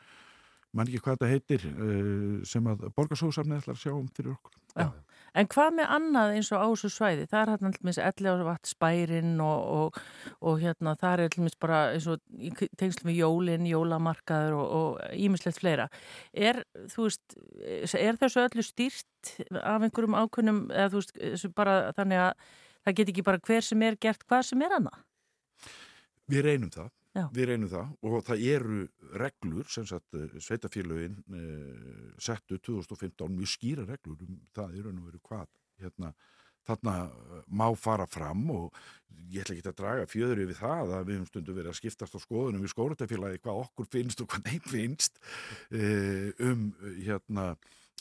[0.77, 4.57] mann ekki hvað þetta heitir uh, sem að borgarsóðsafni ætlar að sjá um fyrir okkur.
[4.77, 4.91] Já.
[5.37, 7.25] En hvað með annað eins og á þessu svæði?
[7.29, 9.99] Það er hérna allmis elli á vatn spærin og, og,
[10.49, 15.61] og hérna það er allmis bara eins og í tengslum við jólin, jólamarkaður og ímislegt
[15.61, 15.91] fleira.
[16.33, 16.63] Er,
[16.93, 17.37] þú veist,
[18.01, 22.49] er þessu öllu stýrt af einhverjum ákunnum eða þú veist, bara þannig að
[22.87, 25.03] það get ekki bara hver sem er gert hvað sem er annað?
[26.33, 27.27] Við reynum það, Já.
[27.33, 27.93] við reynum það.
[28.05, 28.81] Og það eru
[29.23, 35.07] reglur sem sagt sveitafélögin uh, settu 2015 mjög skýra reglur um það í raun og
[35.11, 35.47] veru hvað
[35.81, 36.13] hérna,
[36.67, 38.43] þarna eh, má fara fram.
[38.53, 38.77] Og
[39.31, 42.19] ég ætla ekki að draga fjöður yfir það að við höfum stundu verið að skiptast
[42.19, 45.21] á skoðunum við skóratafélagi hvað okkur finnst og hvað þeim finnst
[45.71, 46.69] uh, um
[47.01, 47.49] hérna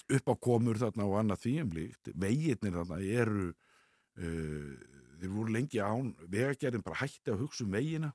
[0.06, 2.12] upp á komur þarna og annað því um líkt.
[2.26, 4.76] Veginnir þarna eru uh,
[5.22, 8.12] þeir voru lengi án vegagerðin bara hætti að hugsa um vegina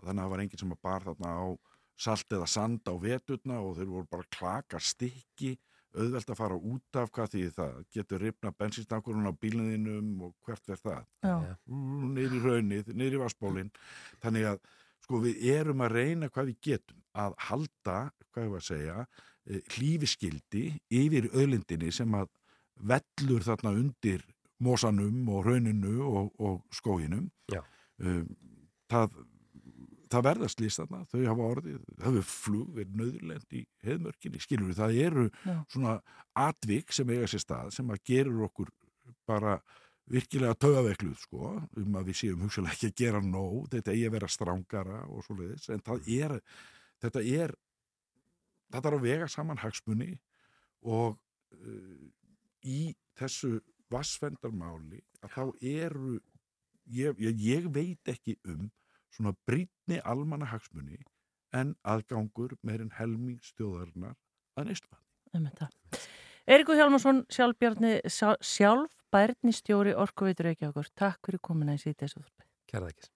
[0.00, 1.44] þannig að það var enginn sem að bar þarna á
[2.04, 5.54] salt eða sand á veturna og þeir voru bara klaka stykki
[5.94, 10.64] auðvelt að fara út af hvað því það getur ripna bensinstankurinn á bílunum og hvert
[10.66, 11.04] verð það.
[12.16, 13.70] Neyri raunið, neyri vassbólinn
[14.24, 14.58] þannig að
[15.04, 17.98] sko við erum að reyna hvað við getum að halda,
[18.32, 20.64] hvað ég var að segja eh, hlífiskildi
[21.02, 22.32] yfir auðlindinni sem að
[22.74, 24.24] vellur þarna undir
[24.64, 27.28] mosanum og rauninu og, og skóginum.
[28.02, 28.26] Um,
[28.90, 29.20] það
[30.14, 34.70] það verða slýst þarna, þau hafa orðið það hefur flug verið nöðurlend í heðmörkinni, skilur
[34.70, 35.56] við, það eru Já.
[35.74, 35.94] svona
[36.44, 38.70] atvik sem eiga sér stað sem að gerur okkur
[39.28, 39.58] bara
[40.10, 41.50] virkilega tögavekluð sko,
[41.80, 45.24] um að við séum hugsalega ekki að gera nóg, þetta eigi að vera strángara og
[45.24, 46.36] svo leiðis, en það er
[47.04, 47.54] þetta er
[48.72, 50.10] það þarf að vega saman hagsmunni
[50.84, 52.04] og uh,
[52.64, 53.56] í þessu
[53.92, 56.14] vassvendarmáli að þá eru
[56.90, 58.68] ég, ég veit ekki um
[59.14, 61.00] svona brýtni almanna hagsmunni
[61.54, 64.16] en aðgangur meirinn helming stjóðarinnar
[64.58, 65.00] að neistvann.
[66.44, 70.90] Eirikur Hjálmarsson, sjálfbjarni, sjálf bærni stjóri Orkuveitur Reykjavíkur.
[70.98, 72.48] Takk fyrir komina í síðan þessu þorfi.
[72.68, 73.10] Kæra það ekki.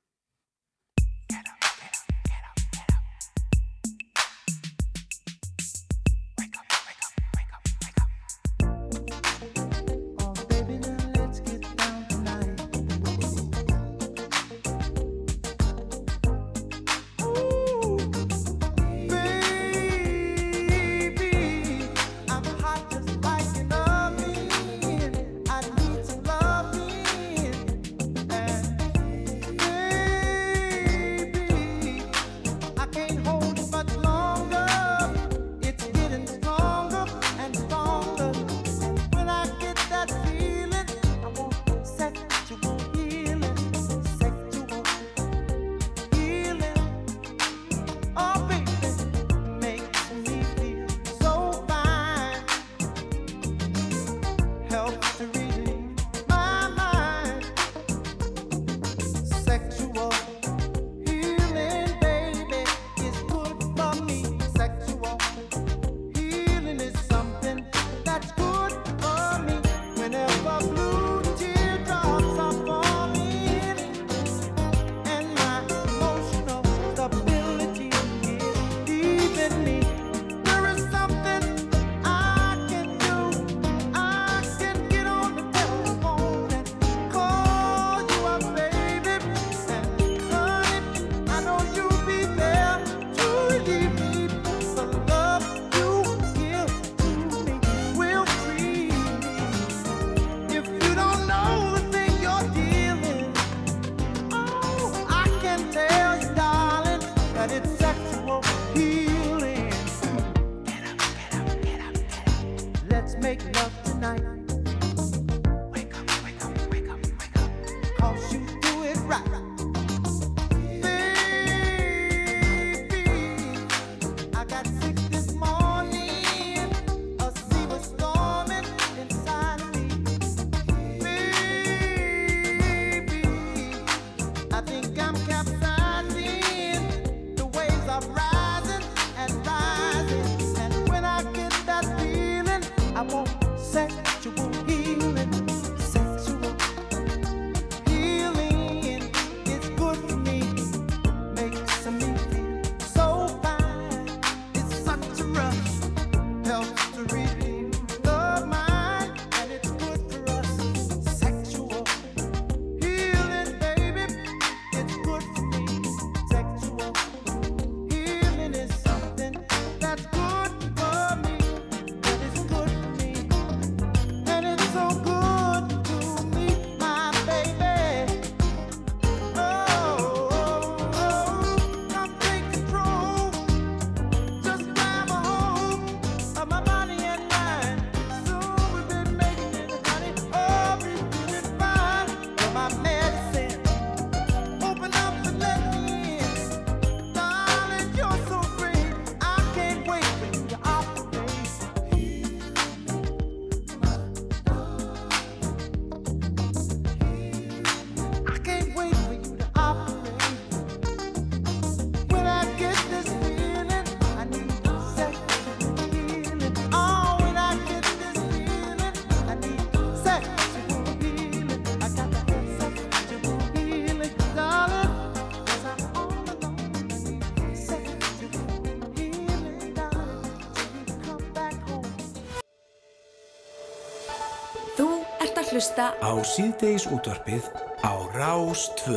[235.58, 237.42] Hlusta á síðdeis útvarpið
[237.82, 238.94] á Rás 2.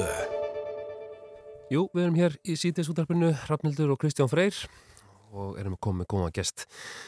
[1.74, 4.54] Jú, við erum hér í síðdeisútarpinu, Rafnildur og Kristján Freyr
[5.34, 6.68] og erum komið góða gest.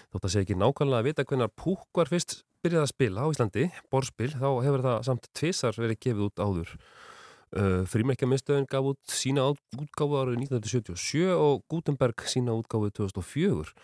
[0.09, 3.29] Þótt að segja ekki nákvæmlega að vita hvernig Púk var fyrst byrjað að spila á
[3.29, 6.75] Íslandi, borspil, þá hefur það samt tvisar verið gefið út áður.
[7.53, 13.77] Uh, Frímerkjamiðstöðin gaf út sína útgáfu árið 1977 og Gutenberg sína útgáfu 2004.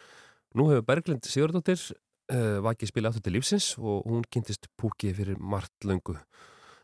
[0.58, 1.92] Nú hefur Berglind Sigurdóttir
[2.34, 6.18] uh, vakið spila aftur til lífsins og hún kynntist Púki fyrir margt löngu.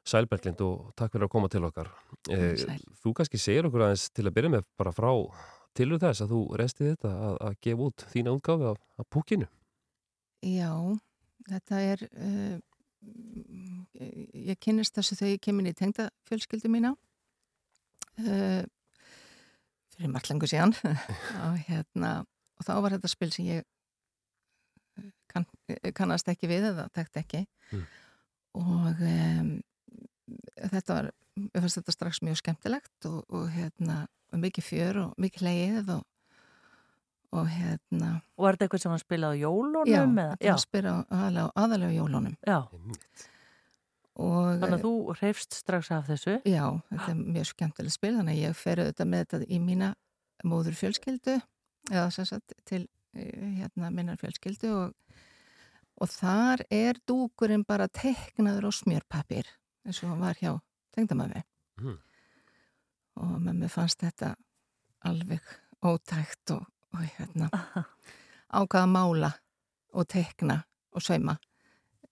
[0.06, 1.90] Sælberglind og takk fyrir að koma til okkar.
[2.30, 2.82] Eh, Sæl.
[3.02, 5.10] þú kannski segir okkur aðeins til að byrja með bara frá
[5.76, 9.48] tilur þess að þú restið þetta að, að gefa út þína útgáfi af, af púkinu.
[10.46, 10.72] Já,
[11.50, 12.56] þetta er, uh,
[14.46, 16.94] ég kynnist þessu þegar ég kemur í tengda fjölskyldu mína
[18.22, 18.64] uh,
[19.96, 20.76] fyrir margt lengur síðan
[21.46, 22.12] og, hérna,
[22.60, 23.70] og þá var þetta spil sem ég eh,
[25.32, 25.46] kann,
[25.98, 27.86] kannast ekki við eða tekt ekki Mm.
[28.62, 29.48] og um,
[30.70, 31.08] þetta var,
[31.42, 34.04] ég fannst þetta strax mjög skemmtilegt og, og hérna,
[34.34, 36.04] og mikið fjör og mikið leið og,
[37.36, 39.90] og hérna Og var þetta eitthvað sem hann spilaði á jólunum?
[39.90, 40.28] Já, eða?
[40.38, 42.60] þetta var spila aðalega, á jólunum Já,
[44.16, 46.38] og þannig að þú reyfst strax af þessu.
[46.48, 49.90] já, þetta er mjög skemmtileg spil þannig að ég fer auðvitað með þetta í mína
[50.46, 51.36] móður fjölskyldu
[51.92, 52.86] eða sem sagt til
[53.18, 54.94] eh, hérna minnar fjölskyldu og,
[56.02, 59.46] og þar er dúkurinn bara teknaður á smjörpapir
[59.86, 60.60] eins og hann var hjá
[60.98, 61.44] tengdamöfi
[61.78, 61.98] Mm.
[63.16, 64.36] og mömmu fannst þetta
[65.04, 65.42] alveg
[65.84, 67.50] ótækt og, og hérna
[68.54, 69.32] ákvaða mála
[69.94, 70.62] og tekna
[70.96, 71.38] og sauma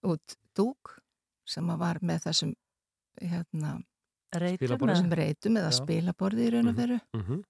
[0.04, 0.98] út dúk
[1.46, 2.54] sem var með þessum
[3.22, 3.82] hérna
[4.34, 5.70] Reytum eða?
[5.72, 6.80] spilaborði í raun og Mhm.
[6.82, 7.42] veru Mm -hmm.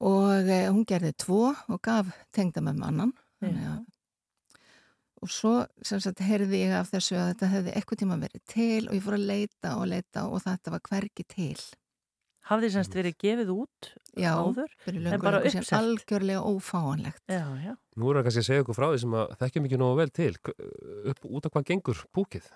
[0.00, 3.86] og e, hún gerði tvo og gaf tengdamömmu annan þannig að
[5.20, 5.52] og svo
[5.84, 9.04] sem sagt heyrði ég af þessu að þetta hefði eitthvað tíma verið til og ég
[9.04, 11.60] fór að leita og leita og þetta var hvergi til
[12.50, 14.72] Hafði semst verið gefið út Já, áður?
[14.88, 15.70] En bara uppselt?
[15.76, 17.74] algjörlega ófáanlegt Já, já.
[18.00, 20.10] Nú er það kannski að segja okkur frá því sem að þekkjum ekki nógu vel
[20.16, 20.32] til.
[21.12, 22.48] Upp, út af hvað gengur púkið?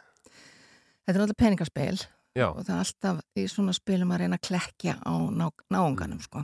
[1.05, 2.01] Þetta er alltaf peningaspil
[2.35, 6.25] Já, og það er alltaf í svona spilum að reyna að klekja á ná, náunganum
[6.25, 6.43] sko.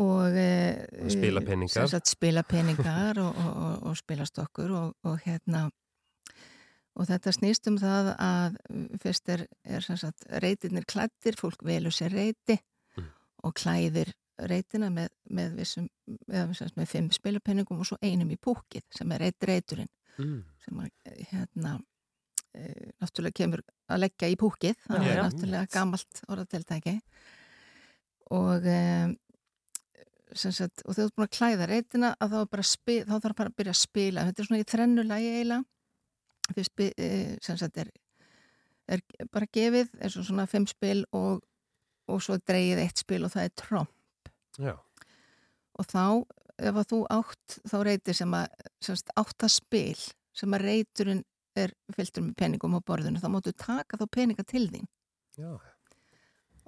[0.00, 1.74] Og e, Og spila peningar.
[1.74, 5.66] sem sagt, spila peningar og, og, og, spila stokkur og, og hérna
[6.96, 8.56] og þetta snýst um það að
[9.00, 12.58] fyrst er, er sagt reytirnir klættir, fólk velur sér reyti
[12.96, 13.08] Mm.
[13.48, 14.10] og klæðir
[14.48, 15.86] reytina með, með, vissum,
[16.28, 19.88] sem sagt, með fimm spilapenningum og svo einum í púkið sem er reyt reyturinn
[20.18, 20.38] mm.
[20.64, 20.90] sem að
[21.30, 21.72] hérna
[22.52, 26.96] e, náttúrulega kemur að leggja í púkið það Já, er náttúrulega gamalt orðatiltæki
[28.36, 28.78] og e,
[30.40, 33.14] sagt, og þegar þú ert búin að klæða reytina að þá, er bara spi, þá
[33.14, 37.08] þarf bara að byrja að spila þetta er svona í þrennulagi eiginlega fyrst spi- e,
[37.44, 37.90] sem sagt er,
[38.88, 39.02] er
[39.32, 41.42] bara gefið eins og svona fimm spil og,
[42.10, 44.74] og svo dreigið eitt spil og það er tromp já.
[45.78, 46.04] og þá
[46.62, 48.48] ef að þú átt þá reytir sem að
[48.82, 50.00] sem sagt, áttaspil
[50.36, 51.22] sem að reyturinn
[51.58, 54.88] er fylltur með peningum á borðinu þá máttu taka þá peninga til þín
[55.36, 55.52] já.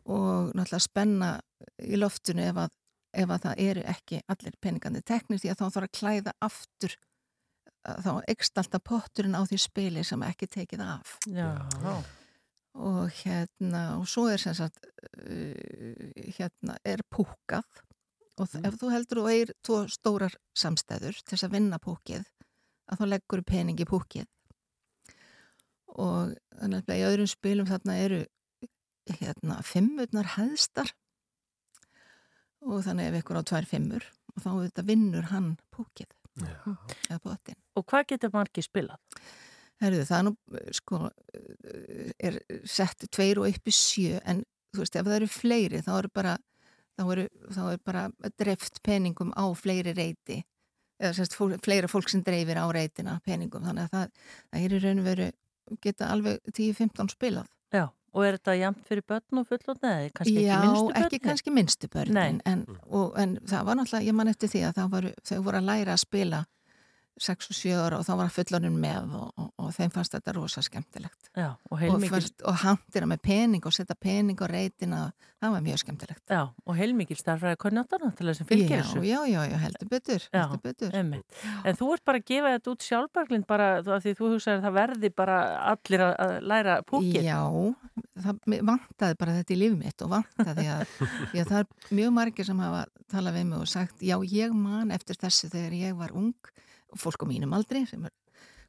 [0.05, 1.31] og náttúrulega spenna
[1.81, 2.75] í loftinu ef að,
[3.15, 6.97] ef að það eru ekki allir peningandi teknir því að þá þarf að klæða aftur
[7.85, 11.17] þá ekst alltaf potturinn á því spili sem ekki tekið af.
[11.29, 11.51] Já,
[12.75, 15.55] og hérna og svo er sem sagt uh,
[16.39, 17.83] hérna er púkað
[18.41, 18.65] og mm.
[18.67, 22.25] ef þú heldur og eigir tvo stórar samstæður til þess að vinna púkið
[22.91, 24.27] að þá leggur pening í púkið
[25.95, 28.25] og þannig að í öðrum spilum þarna eru
[29.21, 30.91] hérna fimmurnar hæðstar
[32.65, 36.11] og þannig ef ykkur á tvær fimmur og þá þetta vinnur hann púkið
[36.41, 36.77] Já.
[37.11, 39.01] eða pottin Og hvað getur margir spilað?
[39.83, 40.33] Herðu, það nú,
[40.77, 40.99] sko,
[42.23, 42.37] er
[42.71, 44.45] sett tveir og upp í sjö, en
[44.75, 46.35] þú veist, ef það eru fleiri, þá eru bara,
[46.95, 48.05] þá eru, þá eru bara
[48.39, 50.39] dreft peningum á fleiri reyti,
[51.03, 54.77] eða semst fólk, fleira fólk sem dreifir á reytina peningum, þannig að það, það er
[54.79, 55.29] í raun og veru,
[55.83, 57.51] geta alveg 10-15 spilað.
[57.75, 61.05] Já, og er þetta jæmt fyrir börn og fullotna eða kannski Já, ekki minnstu börn?
[61.05, 62.27] ekki kannski minnstu Nei.
[62.47, 65.71] en, og, en það var náttúrulega, ég man eftir því að voru, þau voru að
[65.71, 66.45] læra að spila
[67.21, 70.33] 6 og 7 ára og þá var fullorinn með og, og, og þeim fannst þetta
[70.35, 71.29] rosa skemmtilegt.
[71.39, 75.01] Já, og fyrst, og handira með pening og setja pening á reytina,
[75.43, 76.23] það var mjög skemmtilegt.
[76.27, 79.05] já, og heilmikil starfræði konjáta náttúrulega sem fylgir já, þessu.
[79.07, 80.97] já, já, já, heldur betur, Já, heldur betur.
[81.65, 84.77] En þú ert bara að gefa þetta út sjálfbarklind bara því þú hugsaðir að það
[84.81, 85.39] verði bara
[85.75, 87.21] allir að, læra púkið.
[87.23, 87.39] Já,
[88.25, 90.99] það vantaði bara þetta í lífið mitt og vantaði að,
[91.31, 92.85] að það er mjög margir sem hafa
[93.15, 96.35] talað við mig og sagt, já, ég man eftir þessu þegar ég var ung
[97.01, 98.13] fólk á mínum aldri sem er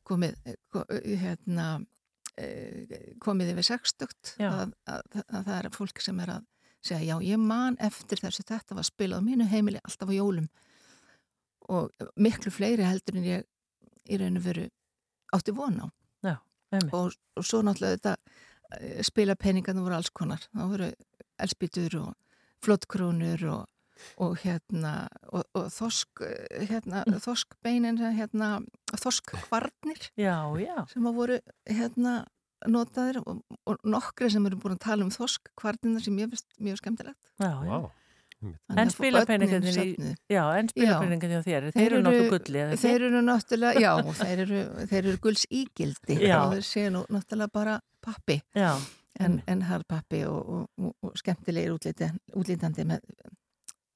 [0.05, 0.36] komið,
[0.73, 6.45] ko- hérna, uh, komið yfir sextugt að, að, að það er fólk sem er að
[6.86, 10.49] segja já, ég man eftir þessu þetta var spilað á mínu heimili alltaf á jólum.
[11.73, 11.89] Og
[12.21, 13.45] miklu fleiri heldur en ég
[14.05, 14.67] í raun og veru
[15.34, 15.88] átti von á.
[16.21, 16.36] Já,
[16.93, 18.13] og, og svo náttúrulega þetta
[18.78, 20.45] eh, spilapeningarnir voru alls konar.
[20.53, 20.91] Það voru
[21.41, 22.11] elspítur og
[22.65, 23.65] flottkrónur og,
[24.18, 24.93] og hérna
[25.32, 27.20] og, og þosk eh, hérna, Mm.
[27.24, 28.50] þoskbeinin hérna,
[30.62, 30.78] já.
[30.91, 31.39] sem að voru
[31.70, 32.16] hérna
[32.66, 36.82] notaðir og, og nokkri sem eru búin að tala um þoskkvarnir sem ég finnst mjög
[36.82, 37.78] skemmtilegt Já, já.
[38.76, 42.82] En börnin í, já, en spilapeningarnir hjá þér, þeir, Þeir eru nokkuð gulli, eða ekki?
[42.84, 44.60] Þeir eru náttúrulega, já, þeir eru,
[44.91, 46.36] þeir eru gulls ígildi Já.
[46.43, 48.74] og þeir séu nú náttúrulega bara pappi Já,
[49.24, 53.08] en, en harðpappi og, og, og, og skemmtilegir útliti, útlítandi með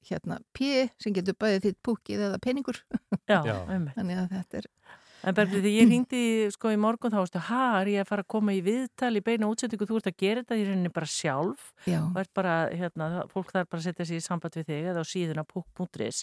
[0.08, 2.80] hérna pí sem getur bæðið þitt púkið eða peningur.
[3.30, 4.70] Já, þannig að þetta er
[5.20, 6.20] En Berglið, þegar ég ringdi
[6.54, 9.22] sko í morgun þá veistu, ha, er ég að fara að koma í viðtal í
[9.24, 11.66] beina útsettingu, þú ert að gera þetta í rauninni bara sjálf.
[11.84, 14.88] Já, og ert bara, hérna, fólk þarf bara að setja sig í samband við þig
[14.94, 16.22] eða á síðuna púk.is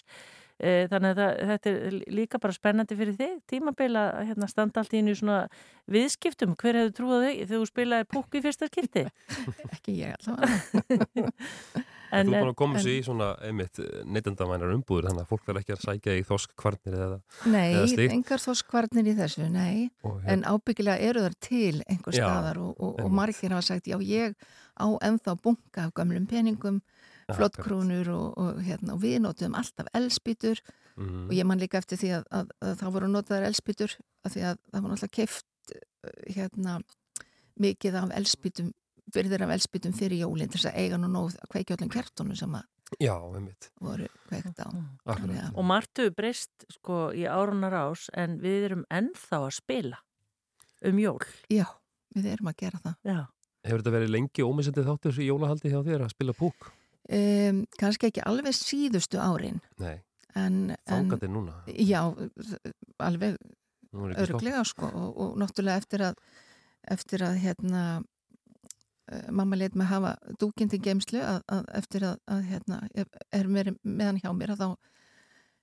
[0.58, 4.82] e, þannig að það, þetta er líka bara spennandi fyrir þig, tímabila að hérna, standa
[4.82, 5.38] allt í einu í svona
[5.94, 6.58] viðskiptum.
[6.58, 9.06] Hver hefur trúið þig þegar þú spilaði púk í fyrsta skipti?
[9.70, 14.74] Ekki ég allavega en, Þú er búin en, að koma sér í svona einmitt neytendamænar
[14.74, 18.14] umbúður þannig að fólk þarf ekki að sækja í þosk kvarnir eða, eða Nei, slíkt.
[18.16, 19.88] engar þosskvarnir í þessu, nei.
[20.08, 23.90] Og en ábyggilega eru þar til einhver Já, staðar og, og, og margir hafa sagt,
[23.90, 24.38] já ég
[24.78, 26.82] á ennþá bunga af gömlum peningum
[27.28, 30.62] Ja, flottkrónur og, og, hérna, og við notum alltaf elspýtur
[30.96, 34.32] mm, og ég man líka eftir því að, að, að það voru notaðar elspýtur af
[34.32, 35.74] því að það var náttúrulega keift
[36.32, 36.78] hérna
[37.60, 38.70] mikið af elspýtum
[39.14, 42.36] byrðir af elspýtum fyrir jólinn til þess að eiga nú nóð að kveikja öllum kertunum
[42.38, 42.66] sem að
[43.04, 43.70] Já, einmitt.
[43.84, 44.68] voru kveikt á.
[44.68, 45.18] Akkurat.
[45.20, 49.52] Þannig að- og margt hefur breyst sko í árunar ás en við erum ennþá að
[49.58, 49.98] spila
[50.84, 51.18] um jól.
[51.50, 51.66] Já,
[52.16, 52.96] við erum að gera það.
[53.04, 53.18] Já,
[53.68, 56.68] Hefur þetta verið lengi ómissandi þáttur í jólahaldi hjá þér að spila púk?
[57.10, 60.00] um, kannski ekki alveg síðustu árin Nei,
[60.36, 60.76] en, en
[61.08, 61.54] þangandi núna?
[61.66, 62.02] Já,
[63.00, 63.36] alveg
[63.94, 66.18] örglega sko og, og náttúrulega eftir að
[66.88, 67.82] eftir að hérna
[69.30, 73.72] mamma leit mig hafa dúkinn til geimslu að, að eftir að, að hérna er mér
[73.82, 74.68] meðan hjá mér að þá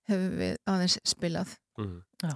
[0.09, 1.95] hefur við aðeins spilað mm.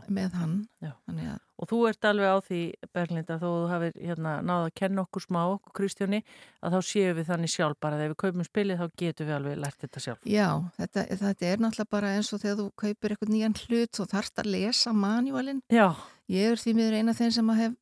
[0.10, 0.94] með hann Já.
[1.06, 2.60] þannig að Og þú ert alveg á því,
[2.96, 6.22] Berlinda, þó þú hafið hérna, náða að kenna okkur smá, okkur Kristjóni,
[6.64, 9.60] að þá séu við þannig sjálf bara þegar við kaupum spilið þá getum við alveg
[9.60, 10.24] lært þetta sjálf.
[10.24, 10.48] já,
[10.78, 14.40] þetta, þetta er náttúrulega bara eins og þegar þú kaupir eitthvað nýjan hlut og þarft
[14.40, 15.88] að lesa manjúalinn Já,
[16.32, 17.78] ég er því miður eina þeim sem að hef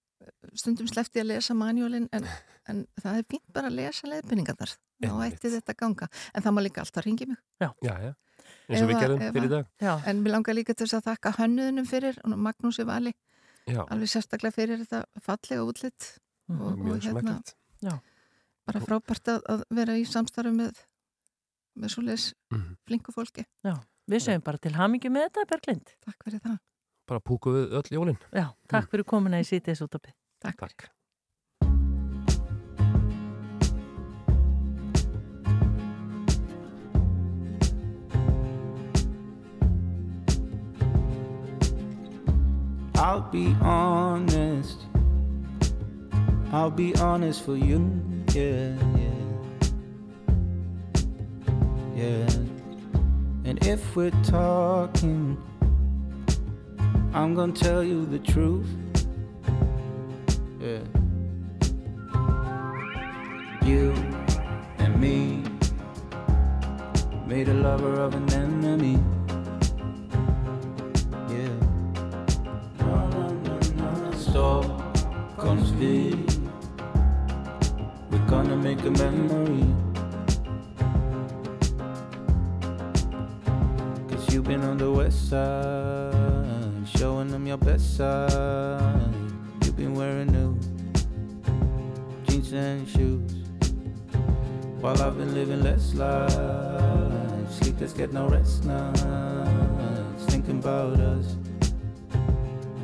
[0.53, 2.25] stundum sleppti að lesa manjúalinn en,
[2.69, 4.73] en það er fínt bara að lesa leiðbynningarnar
[5.03, 6.07] þá ætti þetta að ganga.
[6.33, 7.37] En það má líka alltaf ringi mig.
[7.61, 7.93] Já, já,
[8.69, 9.67] eins og við ef fyrir dag.
[9.83, 13.13] Já, En mér langar líka til þess að þakka hönnuðunum fyrir og Magnúsi Vali,
[13.67, 16.13] Já, alveg sérstaklega fyrir þetta fallega útlitt
[16.47, 16.61] Mhm.
[16.61, 17.41] og, og hérna
[18.67, 20.77] bara frábært að, að vera í samstarfi með,
[21.75, 22.77] með svoleiðis Mhm.
[22.87, 23.43] flinku fólki.
[24.07, 25.89] við segjum bara til hamingi með þetta, Berglind.
[26.05, 26.57] Takk fyrir það.
[27.07, 30.13] Bara púku við öll jólin Já, takk fyrir komuna í sítiðs útopið.
[30.43, 30.59] Takk.
[30.67, 30.91] Takk
[42.99, 44.79] I'll be honest.
[46.51, 47.79] I'll be honest for you.
[48.33, 49.13] Yeah, yeah.
[51.95, 52.29] Yeah.
[53.45, 55.37] And if we're talking,
[57.13, 58.67] I'm gonna tell you the truth.
[60.59, 60.79] Yeah.
[63.65, 63.93] You
[64.77, 65.43] and me
[67.25, 68.99] made a lover of an enemy.
[71.29, 71.49] Yeah.
[74.13, 76.25] Stockholmsville
[78.11, 79.65] We're gonna make a memory
[84.09, 86.16] Cause you've been on the west side
[86.95, 89.13] Showing them your best side
[89.63, 90.57] You've been wearing new
[92.25, 93.33] Jeans and shoes
[94.79, 96.31] While I've been living less life
[97.51, 99.03] Sleepless, get no rest nights
[100.31, 101.35] Thinking about us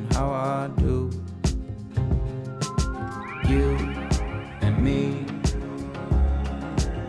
[0.04, 1.10] and how I do.
[3.48, 3.78] You
[4.62, 5.26] and me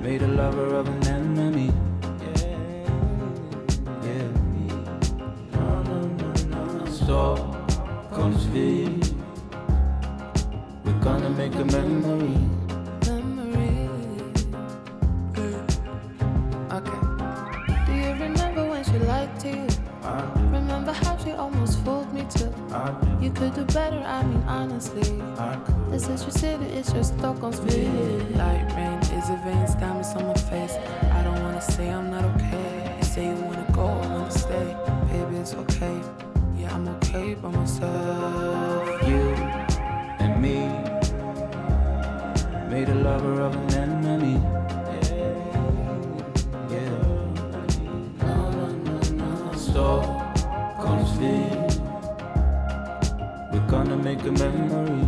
[0.00, 1.73] made a lover of an enemy.
[7.08, 7.36] No.
[8.10, 9.14] Stockholmsville.
[10.84, 12.36] We're gonna make a memory.
[16.72, 17.00] Okay.
[17.86, 19.66] Do you remember when she lied to you?
[20.02, 22.52] I Remember how she almost fooled me too?
[22.72, 25.20] i You could do better, I mean honestly.
[25.38, 25.56] Uh.
[25.90, 27.88] This is your city, it's your Stockholm's view.
[28.36, 30.76] Light rain is a veins, diamonds on my face.
[31.12, 32.96] I don't wanna say I'm not okay.
[32.98, 34.76] You say you wanna go, I wanna stay.
[35.10, 36.00] Baby, it's okay.
[36.64, 38.88] Yeah, I'm okay by myself.
[39.06, 39.20] You
[40.18, 40.56] and me
[42.70, 44.40] made a lover of an enemy.
[46.72, 47.00] Yeah.
[49.54, 51.50] Stockholm's View.
[53.52, 55.03] We're gonna make a memory.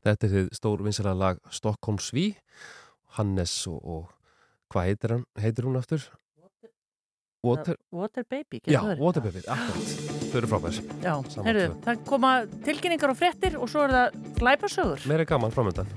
[0.00, 2.30] Þetta er þið stór vinsara lag Stockholm Sví
[3.18, 6.06] Hannes og, og hvað heitir, hann, heitir hún aftur?
[7.44, 9.02] Water, Water Baby, já, getur það verið?
[9.04, 9.92] Water Baby, akkurat.
[10.30, 10.78] Þau eru frábær.
[11.00, 11.14] Já,
[11.46, 12.30] heyrðu, það koma
[12.68, 15.04] tilkynningar og fréttir og svo er það glæpasögur.
[15.10, 15.88] Meira gaman framöndan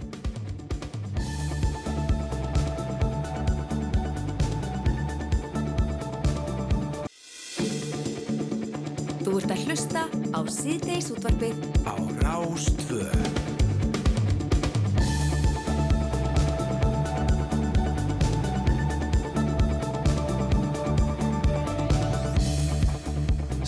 [9.23, 11.63] Þú ert að hlusta á síðdeis útvarpið.
[11.87, 13.07] Á Rástvö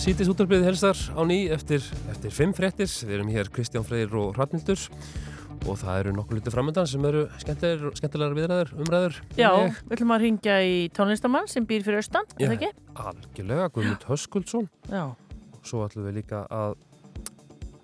[0.06, 1.82] Sýtis útarbyrðið helstar á ný eftir,
[2.12, 2.86] eftir fimm fréttir.
[2.86, 4.78] Við erum hér Kristján Freyr og Hrafnildur
[5.66, 9.16] og það eru nokkuð luti framöndan sem eru skemmtilegar, viðræður, umræður.
[9.34, 12.54] Já, Ég- við ætlum að ringja í tónlistamann sem býr fyrir austan, er Já, það
[12.54, 12.70] ekki?
[12.94, 14.68] Algjörlega, Guðmund Höskuldsson.
[14.92, 15.02] Já.
[15.66, 16.76] Svo ætlum við líka að,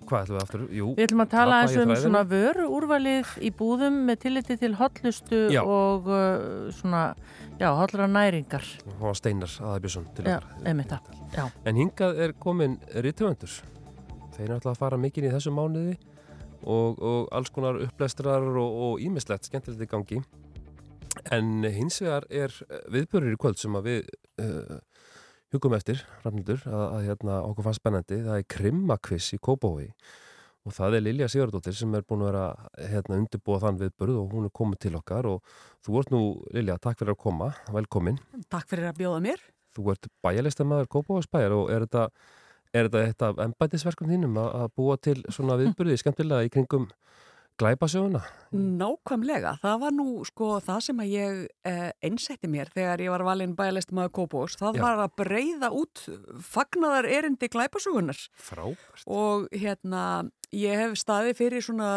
[0.09, 0.63] hvað ætlum við aftur?
[0.77, 2.01] Jú, Við ætlum að tala eins um þræðinum.
[2.03, 5.61] svona vöru úrvalið í búðum með tilliti til hotlustu Já.
[5.63, 7.03] og uh, svona,
[7.59, 8.65] já, hollra næringar.
[9.01, 10.63] Var Steinar Aðabjörnsson til Já, okkar.
[10.69, 11.11] einmitt það.
[11.37, 11.45] Já.
[11.65, 13.57] En hingað er komin rítuvendur.
[14.33, 15.97] Þeir eru alltaf að fara mikinn í þessu mánuði
[16.63, 20.21] og, og alls konar upplestrar og ímislegt skemmtilegt í gangi.
[21.31, 22.53] En hins vegar er
[22.89, 24.07] viðbörur í kvöld sem að við
[24.41, 24.79] uh,
[25.53, 28.19] hugum eftir, Rafnildur, að, að hérna, okkur fannst spennandi.
[28.25, 29.89] Það er krimmakviss í Kópavogi
[30.63, 32.43] og það er Lilja Sigurdóttir sem er búin að vera
[32.91, 36.21] hérna, undirbúa þann viðbörð og hún er komið til okkar og þú ert nú,
[36.55, 38.21] Lilja, takk fyrir að koma, velkomin.
[38.51, 39.43] Takk fyrir að bjóða mér.
[39.75, 42.05] Þú ert bæjarlistamæður Kópavogsbæjar og er þetta,
[42.71, 46.87] er þetta eitt af embætisverkum þínum að, búa til svona viðburði skemmtilega í kringum
[47.61, 48.21] glæpasöguna?
[48.53, 51.39] Nákvæmlega, það var nú sko það sem að ég
[51.69, 54.83] eh, einsetti mér þegar ég var valinn bæjalist maður Kópós, það Já.
[54.85, 56.03] var að breyða út
[56.53, 59.05] fagnaðar erindi glæpasugunar Frábært.
[59.07, 60.03] og hérna
[60.53, 61.89] ég hef staði fyrir svona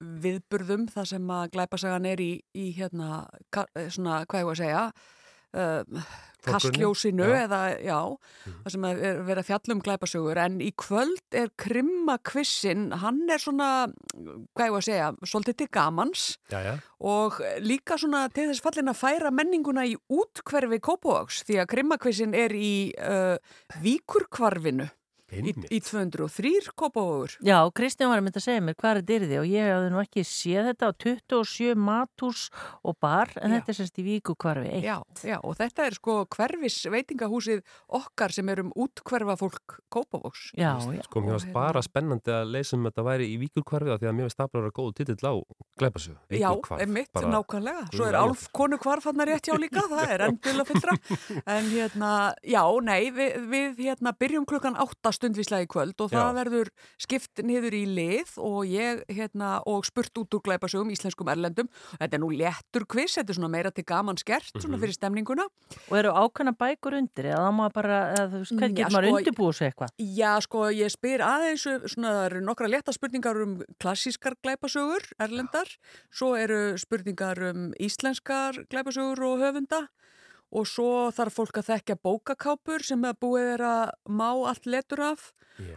[0.00, 3.24] viðburðum þar sem að glæpasagan er í, í hérna,
[3.88, 4.84] svona, hvað ég var að segja,
[5.56, 6.10] uh,
[6.44, 7.98] kastljósinu eða, já,
[8.46, 10.40] það sem er verið að fjallum glæpasögur.
[10.40, 13.70] En í kvöld er krimma kvissin, hann er svona,
[14.14, 16.28] hvað ég var að segja, svolítið til gamans.
[16.52, 16.72] Já, já.
[17.00, 22.36] og líka svona til þess fallin að færa menninguna í útkverfi Kópavóks því að krimmakvissin
[22.36, 23.36] er í uh,
[23.82, 24.88] Víkurkvarfinu
[25.32, 27.36] í, í 203 Kópavógur.
[27.44, 30.00] Já, Kristján var að mynda að segja mér hvað er dyrði og ég hafði nú
[30.02, 32.46] ekki séð þetta á 27 matús
[32.86, 34.86] og bar en þetta er sérst í Víkukvarfi 1.
[34.86, 37.62] Já, já, og þetta er sko hverfis veitingahúsið
[38.00, 40.50] okkar sem erum útkverfa fólk Kópavóks.
[40.58, 41.04] Já, já.
[41.06, 44.16] Sko, mér varst bara spennandi að leysa um þetta væri í Víkurkvarfi af því að
[44.18, 45.34] mér veist staplar að góðu titill á
[45.80, 46.18] glæpasög.
[46.34, 47.86] Já, einmitt, nákvæmlega.
[47.94, 50.96] Svo er Álf konu kvarfannar rétt hjá líka, það er endil að fyllra.
[51.50, 52.10] En hérna,
[52.46, 56.36] já, nei, við, við hérna byrjum klukkan 8 stundvíslega í kvöld og það Já.
[56.40, 61.68] verður skipt niður í lið og ég, hérna, og spurt út úr glæpasögum íslenskum erlendum.
[62.00, 64.80] Þetta er nú léttur quiz, þetta er svona meira til gaman skert, svona Mhm.
[64.80, 65.46] fyrir stemninguna.
[65.90, 69.18] Og eru ákveðna bækur undir eða þá maður bara, eða, hvernig Já, getur maður sko,
[69.20, 69.90] undirbúið sig eitthvað?
[70.16, 75.02] Já, sko, ég spyr aðeins, um- svona, það eru nokkra létta spurningar um klassískar glæpasögur,
[75.20, 75.68] erlendar,
[76.10, 79.88] svo eru spurningar um íslenskar glæpasögur og höfunda
[80.50, 85.02] og svo þarf fólk að þekkja bókakápur sem að búið er að má allt letur
[85.12, 85.28] af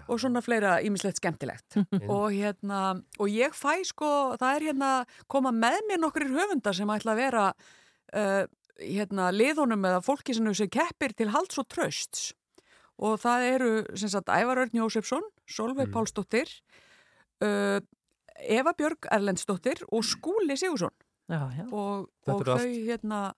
[0.07, 1.75] og svona fleira ímislegt skemmtilegt.
[2.15, 4.09] og hérna, og ég fæ sko,
[4.39, 4.91] það er hérna,
[5.27, 8.45] koma með mér nokkrir höfundar sem ætla að vera uh,
[8.79, 12.31] hérna, liðunum eða fólki sem þessu keppir til halds og trösts
[13.03, 15.93] og það eru sem sagt Ævar Örn Jósefsson, Solveig Mm.
[15.97, 16.49] Pálsdóttir
[17.43, 17.79] uh,
[18.39, 20.93] Eva Björg Erlendsdóttir og Skúli Sigursson
[21.29, 21.65] já, já.
[21.71, 23.33] og, og þau allt- hérna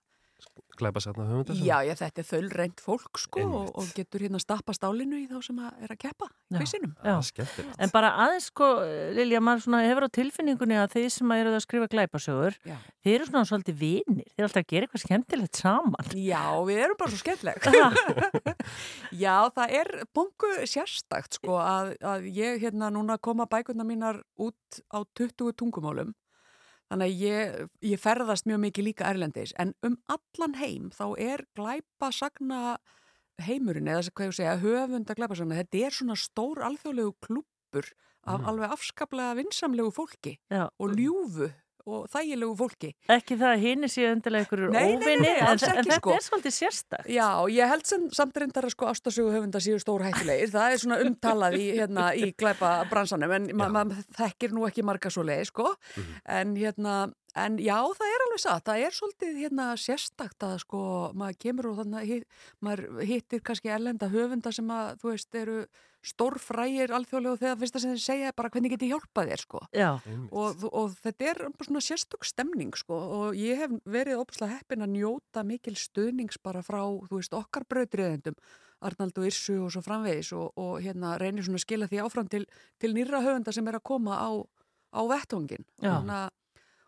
[0.76, 1.56] glæpa satna höfundar?
[1.56, 5.38] Já, já, þetta er þöllreint fólk sko og, og getur hérna stappa stálinu í þá
[5.44, 6.92] sem að er að keppa í kvissinum.
[7.00, 7.14] Já.
[7.30, 7.78] Skemmtilegt.
[7.82, 8.68] En bara aðeins sko,
[9.16, 12.76] Lilja, maður svona hefur á tilfinningunni að þið sem eru að skrifa glæpasögur, Já.
[13.04, 16.12] þið eru svona svolítið vinir, þið eru alltaf að gera eitthvað skemmtilegt saman.
[16.26, 17.66] Já, við erum bara svo skemmtileg.
[19.24, 24.82] Já, það er bongu sérstakt sko að, að ég hérna núna koma bækurna mínar út
[24.92, 26.12] á 20 tungumálum.
[26.86, 31.42] Þannig að ég, ég ferðast mjög mikið líka erlendis en um allan heim þá er
[31.58, 32.76] glæpa sagna
[33.42, 37.90] heimurinn eða hvað ég segja, höfunda glæpa sagna, þetta er svona stór alþjóðlegu klúppur
[38.26, 38.46] af Mm.
[38.50, 40.68] alveg afskaplega vinsamlegu fólki Já.
[40.78, 41.52] og ljúfu
[41.86, 42.92] og þægilegu fólki.
[43.12, 45.82] Ekki það að hini séu endilega einhverjur Nei, nei, nei, óvinni, en, alls en ekki,
[45.82, 46.14] þetta sko.
[46.16, 47.10] er svolítið sérstakt.
[47.16, 50.82] Já, ég held sem samt reyndar að sko ástasögu höfunda séu stór hættulegir, það er
[50.82, 55.26] svona umtalað í, hérna, í glæpa bransanum en maður ma þekkir nú ekki marga svo
[55.26, 55.70] leið sko,
[56.26, 56.98] en hérna
[57.36, 60.80] en já, það er alveg satt, það er svolítið hérna sérstakt að sko
[61.18, 65.58] maður kemur og þannig hitt, maður hittir kannski ellenda höfunda sem að þú veist eru
[66.06, 69.42] stórfrægir alþjóðlega og þegar fyrsta sem þeir segja er bara hvernig get ég hjálpað þér
[69.42, 69.88] sko Já.
[70.30, 74.86] og, og þetta er bara svona sérstök stemning sko og ég hef verið óbúslega heppin
[74.86, 78.38] að njóta mikil stuðnings bara frá, þú veist, okkar brautriðendum
[78.86, 82.28] Arnald og Irsu og svo framvegis og, og hérna reynir svona að skila því áfram
[82.32, 82.44] til,
[82.82, 84.30] til nýra höfunda sem er að koma á,
[84.92, 85.96] á vettungin Já.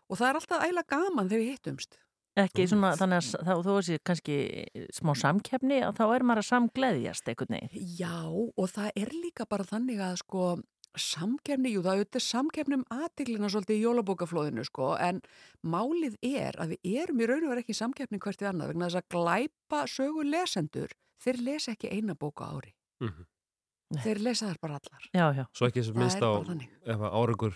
[0.07, 1.99] og það er alltaf æla gaman þegar við hittumst
[2.37, 4.35] Ekki svona, þannig að þá þú veist kannski
[4.95, 7.87] smá samkeppni og þá er maður að samgleðjast einhvern veginn.
[7.99, 10.43] Já, og það er líka bara þannig að sko
[10.99, 15.21] samkefni, jú það auðvitað samkefni um aðtiklina svolítið í jólabókaflóðinu sko, en
[15.61, 18.89] málið er að við erum í raun og vera ekki samkefni hvert við annað vegna
[18.89, 22.73] þess að glæpa sögu lesendur, þeir lesa ekki eina bóka ári.
[23.03, 23.27] Mhm.
[23.89, 25.07] Þeir lesa þar bara allar.
[25.15, 25.45] Já, já.
[25.57, 26.29] Svo ekki sem Það minnst á
[27.09, 27.55] árangur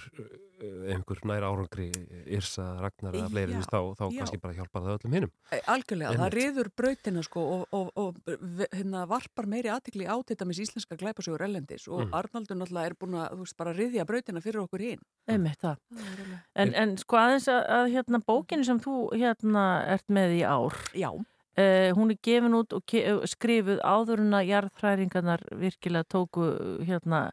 [0.64, 1.90] einhver nær árangri
[2.32, 4.18] Irsa, Ragnar eða fleiri, Já, þá, þá já.
[4.22, 5.32] kannski bara hjálpar það öllum hinnum.
[5.74, 6.38] Algjörlega, það Einmitt.
[6.38, 8.32] riður brautina sko og, og, og
[8.72, 12.16] hérna, varpar meiri aðtikli á þetta með íslenska glæpasögur ellendis og Mm.
[12.20, 15.04] Arnaldur náttúrulega er búin að, þú veist, bara riðja brautina fyrir okkur hinn.
[15.28, 15.78] Einmitt það.
[15.94, 20.42] Það En, en sko aðeins að, að hérna bókinu sem þú hérna ert með í
[20.48, 20.80] ár.
[20.96, 21.12] Já.
[21.54, 26.48] Uh, hún er gefin út og ke skrifuð áður en að jarðfræringarnar virkilega tóku
[26.82, 27.28] hérna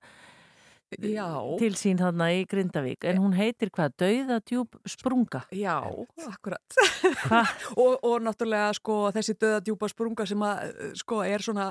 [0.99, 1.39] Já.
[1.61, 3.05] til sín þarna í Grindavík.
[3.07, 3.95] En hún heitir hvað?
[4.03, 5.45] Dauða djúb sprunga.
[5.55, 5.79] Já,
[6.27, 6.79] akkurat.
[7.81, 11.71] og, og náttúrulega sko þessi döða djúpa sprunga sem að eh, sko er svona,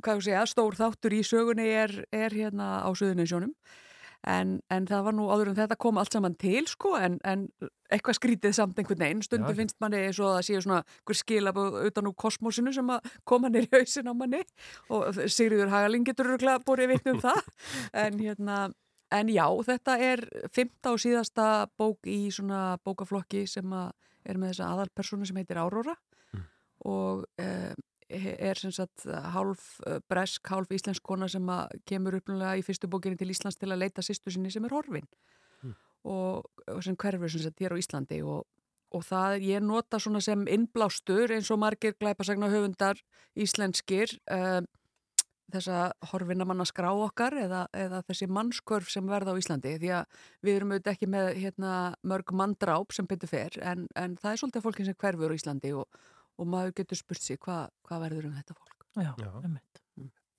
[0.00, 3.52] hvað ég segja, stór þáttur í sögunni er, er hérna á Suðuninsjónum.
[4.26, 7.44] En, en það var nú áður en þetta kom allt saman til sko en, en
[7.92, 9.22] eitthvað skrítið samt einhvern veginn.
[9.22, 9.58] Stundu Já.
[9.60, 13.12] finnst manni eins og að það séu svona hver skilabóð utan úr kosmosinu sem að
[13.28, 14.42] koma nýr í hausin á manni
[14.90, 17.42] og Sigriður Hagalín getur örgulega borið vitni um það.
[18.06, 18.56] En hérna,
[19.14, 20.24] en já, þetta er
[20.54, 21.46] fymta og síðasta
[21.78, 23.94] bók í svona bókaflokki sem að
[24.26, 25.94] er með þessa aðalpersonu sem heitir Áróra
[26.86, 27.72] og eh,
[28.08, 31.46] er sem sagt hálf eh, bresk, hálf íslensk kona sem
[31.88, 35.08] kemur upplulega í fyrstu bókinni til Íslands til að leita sýstu sinni sem er horfin.
[36.06, 38.44] Og, og sem hverfur sem sagt hér á Íslandi og,
[38.94, 43.00] og það ég nota svona sem innblástur eins og margir glæpasagna höfundar
[43.34, 44.62] íslenskir uh,
[45.50, 45.80] þessa
[46.12, 49.76] horfinamanna skrá okkar eða, eða þessi mannskörf sem verða á Íslandi.
[49.82, 51.72] Því að við erum auðvitað ekki með hérna,
[52.06, 55.74] mörg manndráp sem betur fer en, en það er svolítið fólkin sem hverfur á Íslandi
[55.74, 55.86] og,
[56.36, 59.30] og maður getur spurt sig hvað hva verður um þetta fólk Já, Já.
[59.44, 59.82] einmitt.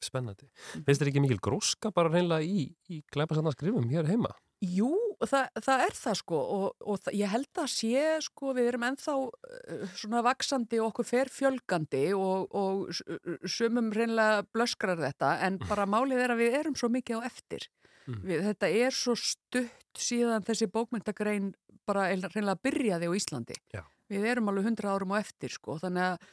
[0.04, 0.46] Spennandi.
[0.86, 4.30] Finnst þér ekki mikil gróska bara reynilega í, í glæpa sann skrifum hér heima?
[4.66, 4.90] Jú,
[5.22, 8.86] það, það er það sko og, og það, ég held að sé sko við erum
[8.88, 15.60] ennþá uh, svona vaksandi og okkur fer fjölgandi og, og sumum reynilega blöskrar þetta en
[15.66, 17.68] bara málið er að við erum svo mikið á eftir.
[18.08, 18.24] Mhm.
[18.26, 21.52] Við, þetta er svo stutt síðan þessi bókmyndagrein
[21.88, 23.58] bara hreinlega byrjaði á Íslandi.
[23.74, 23.84] Já.
[24.10, 26.28] Við erum alveg hundra árum á eftir sko þannig að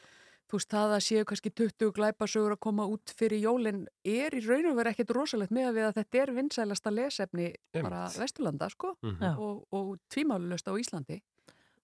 [0.45, 4.41] þú veist það að séu kannski 20 glæpasögur að koma út fyrir jólin er í
[4.45, 8.19] raun og vera ekkert rosalegt með að við að þetta er vinsælasta lesefni bara Einmitt.
[8.21, 9.17] Vesturlanda sko Mhm.
[9.21, 9.31] Já.
[9.39, 11.21] og, og tvímálulöst á Íslandi.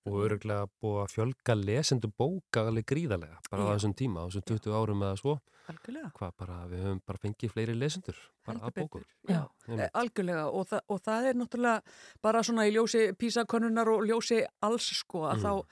[0.06, 4.46] Og öruglega búið að fjölga lesendu bóka alveg gríðarlega, bara á þessum tíma, á þessum
[4.50, 5.36] 20 árum eða svo.
[5.72, 6.12] Algjörlega.
[6.18, 9.06] Hvað bara, við höfum bara fengið fleiri lesendur, bara Heldur að bókum.
[9.28, 9.36] betur.
[9.36, 11.82] Já, e, algjörlega og, þa og það er náttúrulega
[12.22, 15.44] bara svona í ljósi písakonunnar og ljósi alls sko að Mhm.
[15.44, 15.66] þá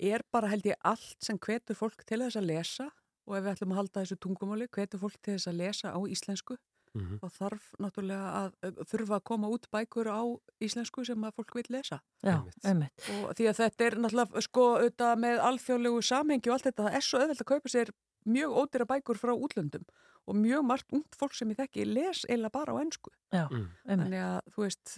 [0.00, 2.90] er bara held ég allt sem hvetur fólk til þess að lesa
[3.26, 5.98] og ef við ætlum að halda þessu tungumáli hvetur fólk til þess að lesa á
[6.06, 6.56] íslensku
[6.94, 7.18] Mhm.
[7.18, 10.22] þá þarf náttúrulega að þurfa að koma út bækur á
[10.62, 12.92] íslensku sem að fólk vil lesa Já, einmitt.
[13.24, 16.94] og því að þetta er náttúrulega sko auðvitað með alþjóðlegu samhengi og allt þetta, það
[16.94, 17.90] er svo auðvelt að kaupa sér
[18.26, 19.84] mjög ódýra bækur frá útlöndum
[20.24, 23.10] og mjög margt ungt fólk sem ég þekki les eiginlega bara á ennsku.
[23.32, 23.66] Já, Mm.
[23.86, 24.92] Þannig að, þú veist,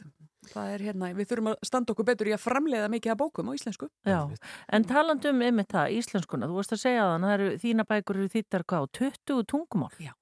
[0.52, 3.50] það er hérna, við þurfum að standa okkur betur í að framleiða mikið af bókum
[3.50, 3.88] á íslensku.
[4.06, 4.20] Já,
[4.68, 8.28] en talandum um það, íslenskuna, þú veist að segja þann, það eru þína bækur eru
[8.28, 9.90] þýttar hvað, á 20 tungumál.
[9.98, 10.12] Já.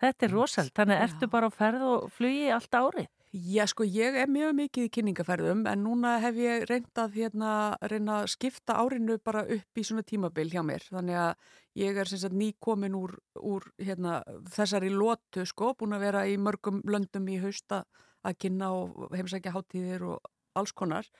[0.00, 3.08] Þetta er rosalt, þannig ertu bara á ferð og flugi allt árið.
[3.34, 7.50] Já, sko, ég er mjög mikið í kynningaferðum en núna hef ég reyndað hérna,
[7.90, 10.86] reyna að skipta árinu bara upp í svona tímabil hjá mér.
[10.86, 11.48] Þannig að
[11.82, 14.20] ég er sem sagt nýkomin úr, úr hérna,
[14.54, 17.82] þessari lotu, sko, búin að vera í mörgum löndum í hausta
[18.22, 21.10] að kynna og heimsækja hátíðir og alls konar.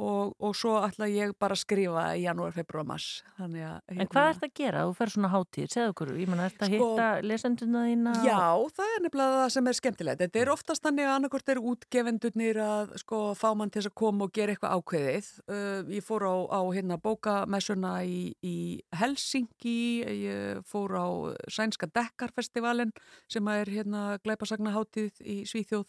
[0.00, 3.08] Og, og svo ætla ég bara að skrifa í janúar, februar, mars.
[3.36, 4.84] Þannig að, En hvað ert að gera?
[4.88, 8.14] Þú fer svona hátíð, segðu okkur, ég menna, ert að Sko- hitta lesenduna þína?
[8.24, 8.38] Já,
[8.78, 10.22] það er nefnilega það sem er skemmtilegt.
[10.22, 13.98] Þetta er oftast þannig að annarkort eru útgefendurnir að sko, fá mann til þess að
[14.00, 15.28] koma og gera eitthvað ákveðið.
[15.50, 18.56] Uh, ég fór á, á hérna, bókamessuna í, í
[18.96, 19.76] Helsingi,
[20.06, 21.08] ég fór á
[21.52, 22.94] Sænska Dekkarfestivalin
[23.28, 25.84] sem er hérna, glæpasagnahátíð í Svíþjóð.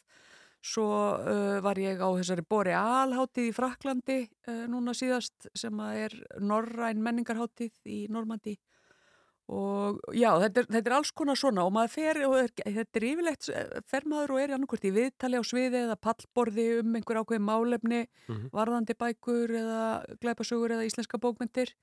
[0.61, 0.85] Svo
[1.17, 7.01] uh, var ég á þessari Boreal-hátíð í Fraklandi uh, núna síðast sem að er Norræn
[7.01, 8.57] menningarhátíð í Normandi
[9.51, 12.99] og já, þetta er, þetta er alls konar svona og maður fer, og er, þetta
[13.01, 13.47] er yfirleitt
[13.91, 17.41] fer maður og er í annarkvort í viðtali á sviði eða pallborði um einhver ákveð
[17.43, 18.45] málefni, Mhm.
[18.55, 19.81] varðandi bækur eða
[20.23, 21.73] glæpasögur eða íslenska bókmyndir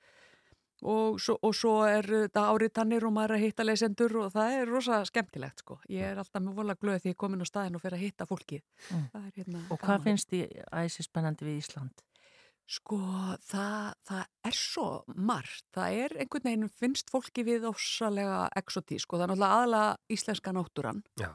[0.83, 4.53] og svo, og svo er þetta áritannir og maður er að hitta leysendur og það
[4.61, 5.79] er rosa skemmtilegt sko.
[5.91, 8.05] Ég er alltaf mjög vola glöð því ég er komin á staðin og fer að
[8.05, 8.63] hitta fólkið.
[8.93, 9.09] Mm.
[9.15, 10.05] Það er hérna Og hvað gaman.
[10.07, 10.43] finnst því
[10.85, 12.05] æsi spennandi við Ísland?
[12.69, 12.99] Sko,
[13.49, 15.65] það, það er svo margt.
[15.73, 19.17] Það er einhvern veginn, finnst fólki við ósalega exotí, sko.
[19.17, 21.01] Það er náttúrulega aðalega íslenska náttúran.
[21.17, 21.31] Já.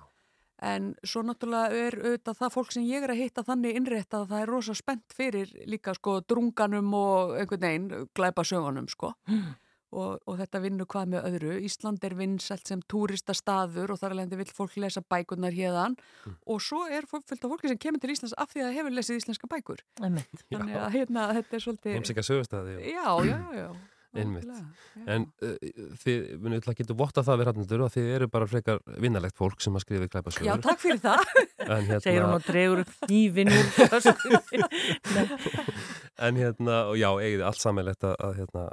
[0.64, 4.30] En svo náttúrulega er auðvitað það fólk sem ég er að hitta þannig innrétt að
[4.32, 9.12] það er rosa spennt fyrir líka, sko, drunganum og einhvern veginn glæpa sögunum, sko.
[9.94, 11.58] Og, og þetta vinnur hvað með öðru.
[11.68, 16.00] Ísland er vinsælt sem túristastaður og þar alveg vill fólk lesa bækurnar hérðan
[16.50, 19.50] og svo er af fólki sem kemur til Íslands af því að hefur lesið íslenska
[19.52, 19.84] bækur.
[20.02, 21.98] Þannig að hérna, þetta er svolítið...
[22.00, 22.80] Heimsækja sögustæði.
[22.90, 23.68] Já, já, já.
[24.14, 24.50] Einmitt.
[25.10, 25.54] En uh,
[26.04, 29.64] þið, við náttúrulega getum votta það við rannendur að þið eru bara frekar vinnalegt fólk
[29.64, 30.50] sem að skrifa klæpa sögur.
[30.50, 31.24] Já, takk fyrir það.
[31.64, 32.94] En hérna, Segir hún og dregur upp
[33.94, 34.62] töskunni.
[36.28, 38.68] en hérna, og já, eigið allt sammeilegt að, að hérna,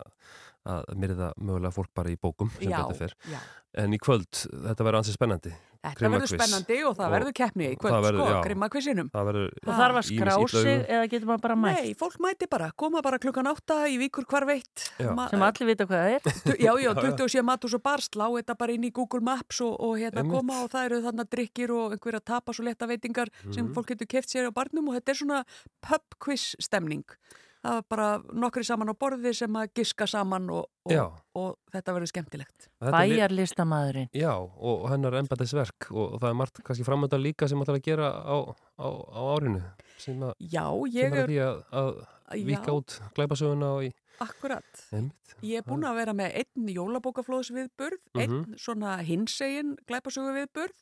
[0.74, 3.16] að myrða mögulega fólk bara í bókum sem Já, betur fyrr.
[3.32, 3.40] já.
[3.80, 5.50] En í kvöld, þetta verður ansið spennandi.
[5.80, 8.40] Þetta verður spennandi og það verður keppni í kvöld, það verður- sko, já.
[8.48, 9.10] grimmakvissinum.
[9.14, 10.88] Það þarf að ýmis skrá illa sig augu.
[10.96, 11.78] eða getur maður bara mætt?
[11.84, 14.90] Nei, fólk mæti bara, koma bara klukkan átta í vikur hvar veitt.
[14.98, 16.20] Sem allir vita hvað það er.
[16.66, 17.14] Já, já, Já, já.
[17.14, 20.34] 27 matus og bar slá þetta bara inn í Google Maps og, og hérna Einmitt.
[20.34, 23.72] koma og það eru þarna drikkir og einhverja tapas og leta veitingar sem Mhm.
[23.78, 25.44] fólk getur keft sér á barnum og þetta er svona
[25.80, 27.04] pub quiz stemning.
[27.60, 28.04] Það er bara
[28.40, 31.02] nokkri saman á borði sem að giska saman og, Já.
[31.04, 32.68] og, og þetta verður skemmtilegt.
[32.80, 34.08] Er Bæjarlistamæðurinn.
[34.16, 37.84] Já, og hennar embættisverk og, og það er margt kannski framönda líka sem ætlar að
[37.90, 38.36] gera á,
[38.80, 39.60] á, á árinu
[40.00, 41.90] sem, að, Já, sem ég er að er, því að, að
[42.40, 42.46] Já.
[42.48, 43.90] vika út glæpasöguna og í
[44.20, 44.84] akkurat.
[44.92, 45.34] einmitt.
[45.44, 48.56] Ég er búin að vera með einn jólabókaflóðsviðburð, einn Mhm.
[48.60, 50.76] svona hinsegin glæpasögu viðburð,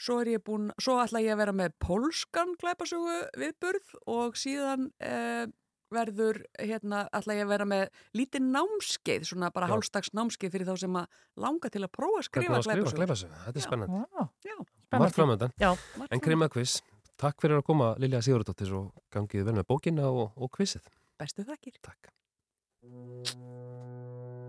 [0.00, 4.90] svo er ég búin, svo ætla ég að vera með pólskan glæpasögu viðburð og síðan
[5.00, 5.46] eh,
[5.94, 7.84] verður, hérna, ætla ég að vera með
[8.18, 9.74] lítið námskeið, svona bara Já.
[9.74, 11.06] hálfstags námskeið fyrir þá sem að
[11.46, 13.38] langa til að prófa að skrifa glæpasögu?
[13.44, 13.66] Þetta er Já.
[13.68, 14.02] spennandi.
[14.14, 14.28] Wow.
[14.44, 14.56] Já,
[14.94, 15.54] Margt framöndan.
[15.58, 16.82] Já, margt En Krimakviss,
[17.18, 20.86] takk fyrir að koma Lilja Sigurðardóttir og gangið vel með bókina og, og kvissið.
[21.18, 21.78] bestu þakkir.
[21.82, 22.10] Takk.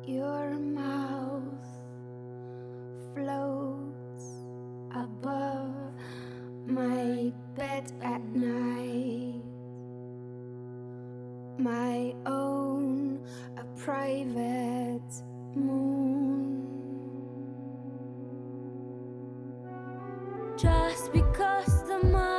[0.06, 1.66] Your mouth
[3.14, 4.26] floats
[4.93, 5.93] above
[6.68, 9.41] my bed at night.
[11.58, 13.20] My own,
[13.58, 15.01] a private
[15.56, 16.68] moon.
[20.58, 22.35] Just because the mind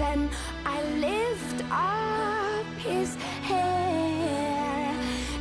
[0.00, 0.30] Then
[0.64, 4.94] I lift up his hair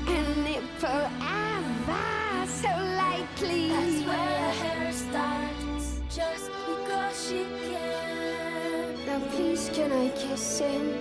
[0.06, 2.68] and it forever so
[3.00, 3.70] lightly.
[3.70, 9.06] That's where her hair starts, just because she can.
[9.06, 10.94] Now please can I kiss him?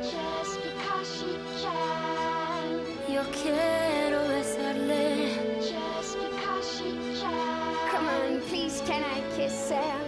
[0.00, 1.32] Just because she
[1.62, 2.68] can.
[3.12, 5.34] Yo quiero besarle.
[5.58, 7.74] Just because she can.
[7.90, 10.03] Come on, please can I kiss him?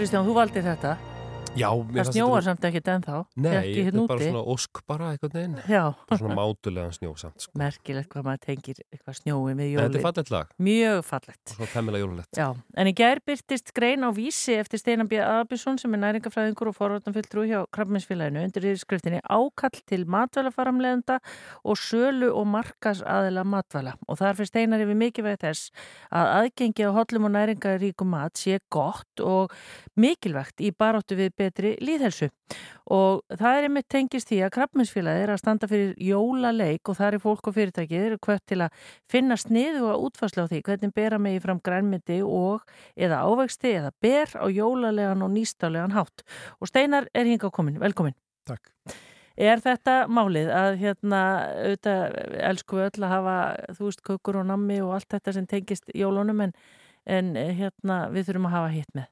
[0.00, 0.94] Kristján, þú valdi þetta.
[1.58, 3.16] Já, Það snjóar þetta- samt ekkert ennþá.
[3.36, 5.56] Nei, Ekki þetta hérna er bara svona ósk bara eitthvað neginn.
[5.66, 5.94] Já.
[6.14, 7.40] Svona mátulegan snjó samt.
[7.42, 7.52] Sko.
[7.58, 9.90] Merkilegt hvað maður tengir eitthvað snjói með En jólin.
[9.90, 10.46] Þetta er fallegt lag.
[10.60, 11.44] Mjög fallegt.
[11.50, 12.30] Svona temmilega jólulegt.
[12.38, 15.18] Já, en í gær byrtist grein á vísi eftir Steinar B.
[15.18, 21.18] Abisson sem er næringafræðingur og forvartanfulltrú hjá Krabbminsfélaginu undir yfirskriftinni ákall til matvælafaramleðenda
[21.64, 25.70] og sölu og markas aðila matvæla og þar fyrir Steinar yfir mikilvæg þess
[26.12, 29.50] að aðgengi á hollum og næringaríkum mat sé gott og
[29.98, 32.30] mikilvægt í baráttu við betri líðhelsu
[32.92, 37.16] og það er einmitt tengist því að krabbminsfélagi er að standa fyrir jólaleik og það
[37.16, 40.96] er fólk og fyrirtækið eru hvert til að finna sniðu og útfarsla á því hvernig
[40.96, 42.64] bera megi fram grænmyndi og
[42.96, 46.26] eða ávexti eða ber á jólalegan og nýstalegan hátt.
[46.60, 48.16] Og Steinar er hinga komin, velkomin
[48.48, 48.72] Takk.
[49.40, 51.20] Er þetta málið að hérna
[51.54, 52.18] auðvitað
[52.50, 53.36] elsku öll að hafa
[53.78, 56.52] þú veist kökur og nammi og allt þetta sem tengist jólunum en,
[57.06, 59.08] en hérna við þurfum að hafa hitt með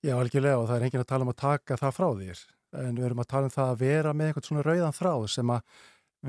[0.00, 2.38] Já, algjörlega og það er enginn að tala um að taka það frá þér
[2.80, 5.52] en við erum að tala um það að vera með einhvern svona rauðan þráð sem
[5.52, 5.74] að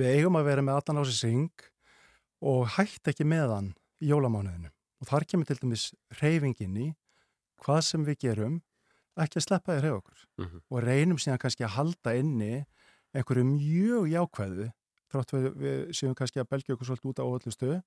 [0.01, 1.65] við eigum að vera með allan á sér syng
[2.51, 3.69] og hætt ekki með hann
[4.01, 5.85] í jólamánuðinu og þar kemur til dæmis
[6.19, 6.89] reyfingin í
[7.61, 8.59] hvað sem við gerum
[9.21, 10.19] ekki að sleppa þér hefur okkur.
[10.41, 10.61] Mhm.
[10.67, 12.65] og reynum síðan kannski að halda inni
[13.15, 14.71] einhverju mjög jákvæðu
[15.11, 17.79] þrátt við, við séum kannski að belgja okkur svolítið út á öllu stöðu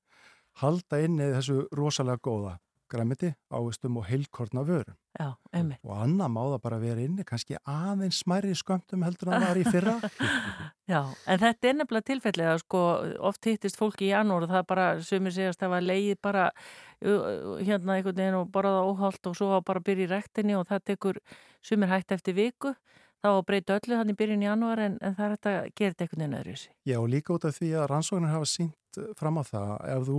[0.60, 2.58] halda inni þessu rosalega góða
[2.90, 5.78] græmiti, ávistum og heilkorna vörum Já, einmitt.
[5.86, 9.60] og annað má það bara vera inni kannski aðeins smæri skömmtum heldur en það var
[9.60, 9.94] í fyrra
[10.92, 12.82] Já, en þetta er nefnilega tilfellið að sko
[13.30, 16.48] oft hittist fólki í janúar og það bara sumir segast að það var leið bara
[17.04, 21.20] hérna einhvern veginn og borðað óhált og svo bara byrja í rektinni og það tekur
[21.64, 22.74] sumir hægt eftir viku
[23.24, 25.68] þá að breyta öllu hann í byrjun í janúar en, en það er þetta að
[25.78, 26.70] gera þetta einhvern veginn öðru þessi.
[26.84, 30.18] Já, og líka út af því að rannsóknir hafa sínt fram á það ef þú,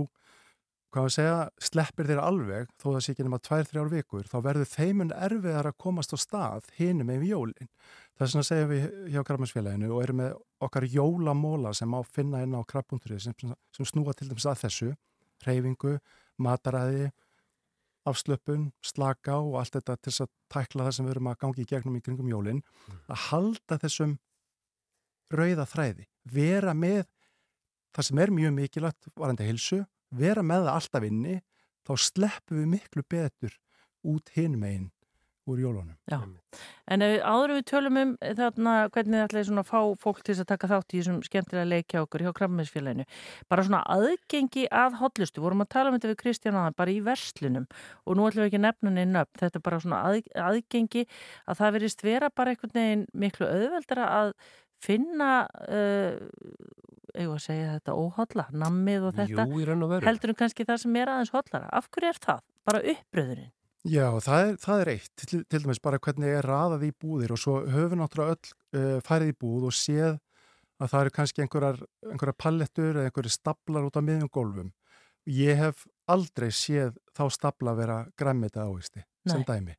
[0.94, 4.70] hvað við segja, sleppir þér alveg þó það sé ekki nema 2-3 vikur þá verður
[4.70, 7.70] þeimun erfiðar að komast á stað hinum með jólin.
[8.16, 12.00] Það er svona að segja við hjá Krabbansfélaginu og erum með okkar jólamóla sem á
[12.08, 13.36] finna inn á krabbúnturinn sem,
[13.76, 14.92] sem snúa til dæmis að þessu,
[15.44, 15.96] reyfingu,
[16.40, 17.10] mataræði,
[18.06, 21.68] afslöpun, slaka og allt þetta til að tækla það sem við erum að gangi í
[21.68, 22.62] gegnum í kringum jólin,
[23.10, 24.16] að halda þessum
[25.34, 27.04] rauða þræði, vera með
[27.96, 29.82] það sem er mjög mikilvægt varandi hilsu,
[30.20, 31.38] vera með það alltaf inni,
[31.86, 33.56] þá sleppum við miklu betur
[34.06, 34.90] út hinum einn
[35.46, 35.94] úr jólunum.
[36.10, 36.18] Já,
[36.90, 40.34] en ef, áður við tölum um þarna hvernig þið ætlaði svona að fá fólk til
[40.34, 43.06] að taka þátt í þessum skemmtilega leikja okkur hjá Krabbaminsfélaginu,
[43.52, 46.98] bara svona aðgengi að hotlustu, vorum að tala um þetta við Kristján aðan, bara í
[47.06, 47.68] verslunum.
[48.04, 51.06] Og nú ætlum við ekki að nefna neina upp, þetta er bara svona að, aðgengi
[51.46, 54.34] að það verist vera bara einhvern veginn miklu auðveldara að
[54.82, 55.30] finna
[55.70, 56.18] uh,
[57.16, 60.06] eigum að segja þetta óhotla, nammið og þetta Jú, í raun og veru.
[60.08, 62.42] heldur en kannski það sem er aðeins hotlara af hverju er það?
[62.66, 63.52] Bara uppbröðurinn
[63.86, 67.34] Já, það er, það er eitt, til, til dæmis bara hvernig er raðað í búðir
[67.36, 70.16] og svo höfum náttúrulega öll uh, farið í búð og séð
[70.82, 71.78] að það eru kannski einhverjar,
[72.10, 74.72] einhverjar pallettur eða einhverjar staplar út á miðjum gólfum.
[75.30, 79.76] Ég hef aldrei séð þá stapla vera græmita ávisti sem dæmi.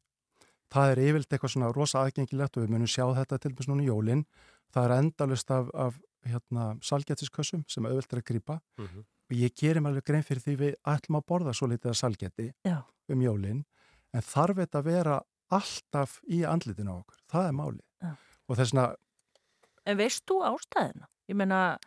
[0.71, 3.85] Það er yfirlt eitthvað svona rosa aðgengilegt og við munum sjá þetta til dæmis núna
[3.85, 4.23] í jólinn.
[4.71, 5.99] Það er endalust af, af
[6.31, 8.99] hérna, salgætiskössum sem auðvilt er að grípa Mhm.
[9.29, 11.99] og ég gerir mig alveg grein fyrir því við ætlum að borða svo litið að
[12.01, 12.83] salgæti Já.
[13.09, 13.65] um jólinn
[14.13, 15.21] en þarf þetta að vera
[15.51, 18.15] alltaf í andlitinu á okkur, það er máli Já.
[18.49, 18.95] og þess vegna
[19.87, 21.05] En veist þú ástæðina?
[21.29, 21.77] Ég meina,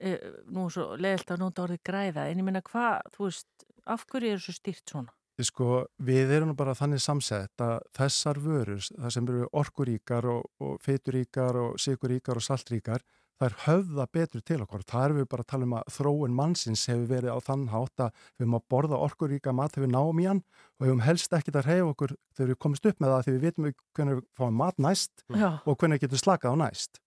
[0.00, 0.16] e,
[0.48, 3.46] nú svo leiðilt að nota orðið græða, en ég meina hvað, þú veist,
[3.86, 5.12] af hverju er þessu stýrt svona?
[5.42, 10.80] Sko, við erum bara þannig samsett að þessar vörur, það sem eru orkuríkar og, og
[10.80, 13.02] feituríkar og siguríkar og saltríkar,
[13.40, 14.82] það er höfða betur til okkur.
[14.86, 18.04] Það er við bara að tala um að þróun mannsins hefur verið á þann hátt
[18.06, 21.02] að við erum að borða orkuríka mat þegar við náum í hann og við erum
[21.08, 24.14] helst ekkit að reyfa okkur þegar við komumst upp með það þegar við vitum hvernig
[24.20, 25.50] við fáum mat næst Já.
[25.66, 27.00] og hvernig við getum slakað á næst.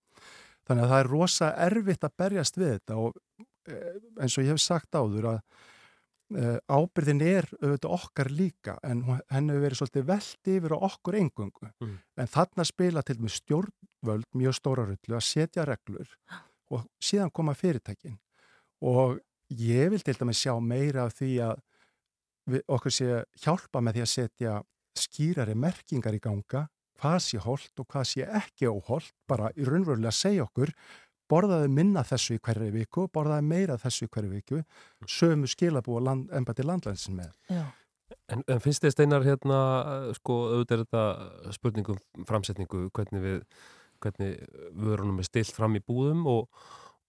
[0.68, 3.18] Þannig að það er rosa erfitt að berjast við þetta og
[3.72, 5.40] eh, eins og ég hef sagt áður að
[6.36, 10.78] uh, ábyrðin er auðvitað okkar líka en hún- henni hefur verið svolítið velt yfir á
[10.92, 11.94] okkur engungu Mm.
[12.18, 13.32] en þarna spila til með
[14.08, 16.08] stjórnvöld mjög stóra rullu að setja reglur
[16.72, 18.18] og síðan koma fyrirtækin.
[18.82, 19.20] Og
[19.50, 21.62] ég vil til dæmis sjá meira af því að
[22.48, 24.62] við, okkur sé hjálpa með því að setja
[24.98, 26.68] skýrari merkingar í ganga
[26.98, 30.72] hvað sé holt og hvað sé ekki óholt bara í raunverulega að segja okkur
[31.30, 34.62] borðaði minna þessu í hverju viku borðaði meira þessu í hverju viku
[35.06, 37.36] sömu skilabúa land, embætti landlæðinsin með.
[37.52, 37.68] Já.
[38.32, 39.58] En, en finnst þið steinar hérna,
[40.16, 43.42] sko, auðvitað er þetta spurningum framsetningu, hvernig við,
[44.04, 44.38] hvernig
[44.76, 46.46] vörunum er stilt fram í búðum og,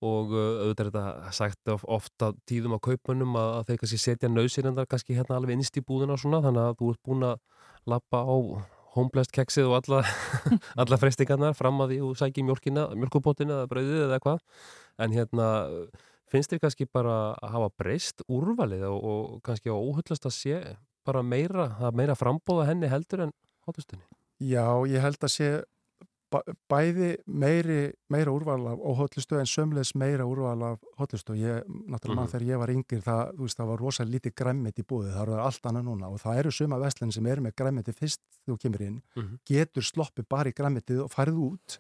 [0.04, 4.00] og uh, auðvitað er þetta sagt of, ofta tíðum á kaupunum að, að þeir kannski
[4.02, 7.30] setja nöðsynendar kannski hérna alveg innst í búðina og svona, þannig að þú ert búin
[7.30, 7.40] að
[7.88, 8.36] lappa á
[8.98, 10.02] homeblest keksið og alla,
[10.82, 14.44] alla freystingarnar fram að því og sækja mjölkina, mjölkupottina eða brauðið eða eitthvað,
[14.98, 15.48] en hérna
[16.32, 20.60] finnst þér kannski bara að hafa breyst úrvalið og, og kannski á óhullast að sé
[21.08, 23.34] bara meira, að meira frambóða henni heldur en
[23.66, 24.04] hóttustunni?
[24.38, 25.48] Já, ég held að sé
[26.68, 32.16] bæði meiri, meira úrval af óhóllustu en sömulegis meira úrval af hóllustu og ég, náttúrulega
[32.16, 32.32] mann Mhm.
[32.32, 35.22] þegar ég var yngir það, þú veist, það var rosa lítið græmmit í búið, það
[35.22, 38.58] eru allt annað núna og það eru suma vestlinn sem eru með græmmiti fyrst þú
[38.58, 39.38] kemur inn, Mhm.
[39.48, 41.78] getur sloppi bara í græmmitið og farið út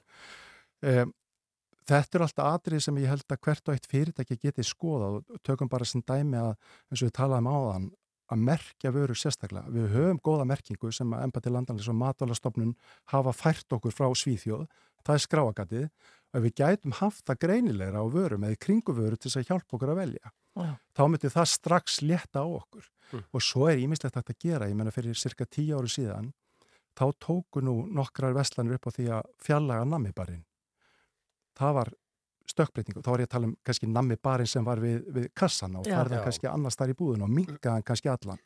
[0.82, 1.12] um,
[1.86, 5.42] þetta er alltaf atrið sem ég held að hvert og eitt fyrirtæki geti skoðað og
[5.42, 6.56] tökum bara sem dæmi að
[6.90, 7.90] eins og við talaðum áðan
[8.28, 9.70] að merkja vörur sérstaklega.
[9.72, 12.74] Við höfum góða merkingu sem að embati landanlega og matalastofnun
[13.14, 14.66] hafa fært okkur frá Svíþjóð,
[15.06, 15.88] það er skráagatið
[16.36, 19.48] og við gætum haft það greinilegra á vörum eða í kringu vöru til þess að
[19.48, 20.70] hjálpa okkur að velja, Já.
[20.92, 23.22] þá myndi það strax létta á okkur Mm.
[23.32, 26.32] og svo er ímislegt að gera, ég menna fyrir cirka tíu ári síðan,
[26.92, 30.44] þá tóku nú nokkrar veslanir upp á því að fjallaga namibarinn.
[31.56, 31.90] Það var
[32.48, 35.88] stökkbreytingu, þá var ég að tala um kannski namibarinn sem var við, við kassan og
[35.88, 36.00] Já.
[36.24, 38.40] kannski annars þar í búðun og mingaðan kannski allan.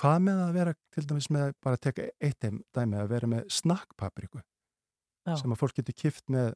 [0.00, 3.44] Hvað með að vera til dæmis með, bara að teka eitt dæmi, að vera með
[3.52, 4.40] snakkpapriku
[5.38, 6.54] sem að fólk getur kift með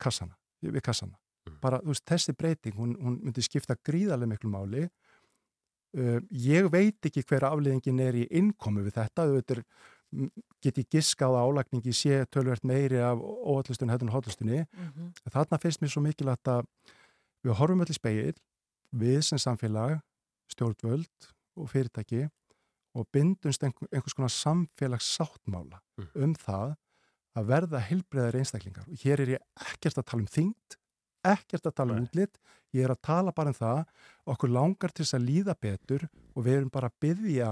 [0.00, 1.18] kassana, við kassana.
[1.60, 4.88] Bara, þú veist, þessi breyting, hún, hún myndi skipta gríðarlega miklu máli.
[5.96, 9.62] Uh, ég veit ekki hver afliðingin er í innkomu við þetta, þú veitur,
[10.60, 14.64] get ég giskað að álagningi sé tölvert meiri af óhallustunni hættun hótlustunni.
[14.74, 15.12] Mhm.
[15.30, 16.66] Þarna finnst mér svo mikilvægt að
[17.44, 18.34] við horfum öll í speil,
[18.92, 20.00] við sem samfélag,
[20.50, 22.28] stjórnvöld og fyrirtæki
[22.94, 25.80] og bindumst einhver, einhvers konar samfélags sáttmála
[26.14, 26.74] um það
[27.38, 28.88] að verða heilbreyðar einstaklingar.
[28.90, 30.76] Og hér er ég ekkert að tala um þyngd,
[31.30, 32.40] ekkert að tala um útlitt,
[32.74, 33.84] ég er að tala bara um það,
[34.26, 37.50] okkur langar til þess að líða betur og við erum bara að byggja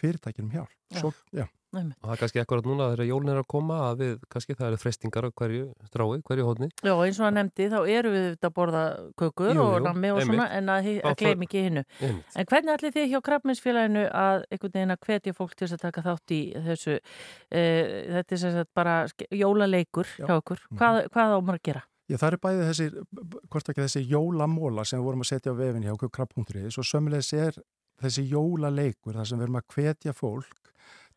[0.00, 0.76] fyrirtækinum hjálp.
[0.90, 1.02] Já.
[1.04, 1.46] Svo, já.
[1.70, 4.66] Og það er kannski akkurat núna þegar jólun er að koma að við, kannski það
[4.72, 6.68] eru frestingar á hverju strái, hverju hóðni.
[6.82, 8.82] Já, eins og að nefndi, þá eru við að borða
[9.22, 11.84] kökur Jú, og jú, nammi og svona, en að, að gleym ekki hinnu.
[12.02, 15.84] En hvernig allir þið hjá Krabbminsfélaginu að einhvern veginn að hvetja fólk til þess að
[15.86, 16.98] taka þátt í þessu,
[17.54, 17.64] e,
[18.18, 18.98] þetta er sem sagt bara
[19.30, 20.66] jólaleikur hjá okkur.
[20.74, 21.86] Hvað, hvað á maður að gera?
[22.10, 22.86] Já, það eru bæði þessi,
[23.46, 26.88] hvort ekki þessi jólamóla sem við vorum að setja á vefin hjá okkur krabb.is og
[26.88, 27.60] sömulegis er
[28.00, 30.70] þessi jólaleikur þar sem við erum að hvetja fólk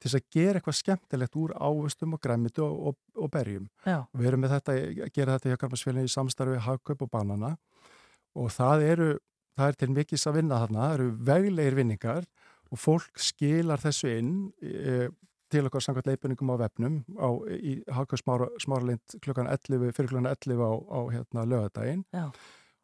[0.03, 3.69] til þess að gera eitthvað skemmtilegt úr ávöstum og græmitu og, og, og berjum.
[3.87, 4.01] Já.
[4.11, 7.53] Við erum með þetta, að gera þetta hjá krabbasfélaginu í samstarfi hagkaup og banana
[8.35, 9.09] og það eru,
[9.55, 12.27] það er til mikils að vinna þarna, það eru veglegir vinningar
[12.73, 15.07] og fólk skilar þessu inn e,
[15.53, 20.31] til okkar samkvæmt leipurningum á vefnum á, í hagkaup smára, smáralind klukkan 11, fyrir klukkan
[20.33, 22.27] 11 á, á hérna, lögadaginn Já.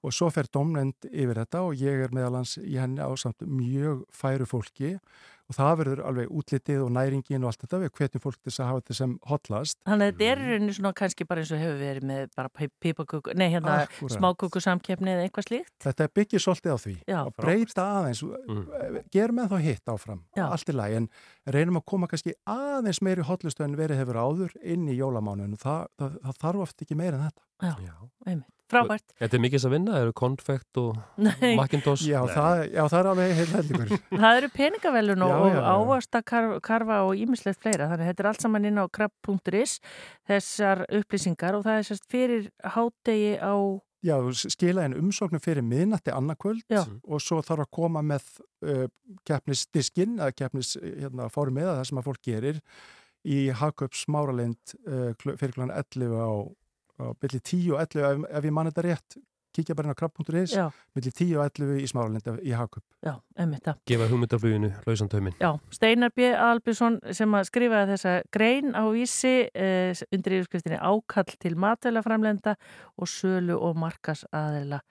[0.04, 4.06] Og svo fer domnend yfir þetta og ég er meðalans í henni á samt mjög
[4.16, 4.98] færu fólki.
[5.50, 8.60] Og það verður alveg útlitið og næringin og allt þetta við hvetjum fólk til þess
[8.62, 11.54] að hafa þetta sem hotlast Þannig að þetta er í rauninni svona kannski bara eins
[11.56, 12.52] og hefur verið með bara
[12.86, 13.78] pipaköku, nei hérna
[14.62, 15.74] samkeppni eða eitthvað slíkt.
[15.82, 16.94] Þetta byggir svolítið á því.
[17.10, 17.18] Já.
[17.24, 19.02] að breyta aðeins, Mm.
[19.10, 20.46] gerum með þá hitt áfram, Já.
[20.52, 20.96] allt í lagi.
[20.96, 21.10] En
[21.48, 25.58] reynum að koma kannski aðeins meiri hotlustu en verið hefur áður inn í jólamánuðinu
[28.70, 29.02] það, það, það.
[29.10, 29.18] Frábært.
[29.24, 31.02] Þetta er mikið að vinna, eru konfekt og.
[31.60, 32.06] Macintosh.
[32.08, 33.94] Já, það, já, það er alveg heil hellingur
[34.24, 38.82] Það eru peningavelun og, Já, og ímislegt fleira, þannig að þetta er allt saman inn
[38.82, 39.78] á krabb.is
[40.30, 43.54] þessar upplýsingar og það er sérst fyrir hádegi á
[44.00, 46.86] Já, skila einn umsóknum fyrir miðnatti annarkvöld Já.
[47.04, 48.30] og svo þarf að koma með
[48.64, 48.86] uh,
[49.28, 52.62] keppnisdiskinn eða keppnis hérna, fórum með það sem að fólk gerir
[53.28, 55.68] í Hagkaup smáralind uh, fyrir kl.
[55.68, 56.32] 11 á,
[57.00, 59.20] á byrli 10 og 11 ef, ef ég mann þetta rétt
[59.56, 60.56] kíkja bara inn á krabb.is
[60.96, 63.80] millir 10 og 11 í smáralind í Hagkaup Já, einmitt það.
[63.90, 65.38] Gefa hugmyndafluginu lausan tauminn.
[65.42, 66.30] Já, Steinar B.
[66.36, 72.56] Albjörnsson sem að skrifaði þessa grein á vísi eh, undir yfirskriftinni ákall til matvælaframlenda
[73.00, 74.82] og sölu og markas aðeila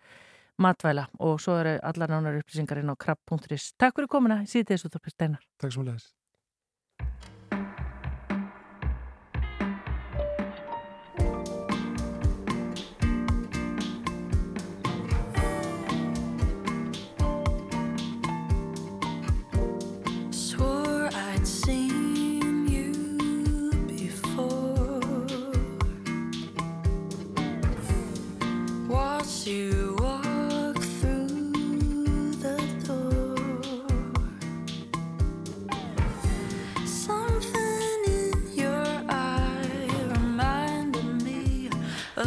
[0.59, 3.75] matvæla og svo eru allar nánar upplýsingar inn á krabb.is.
[3.79, 5.45] Takk fyrir komuna, síðan þessu þorpið Steinar.
[5.61, 6.15] Takk sem að leiðis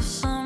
[0.01, 0.40] some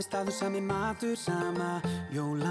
[0.00, 2.49] Sami staður, sami matur, sama jólamynd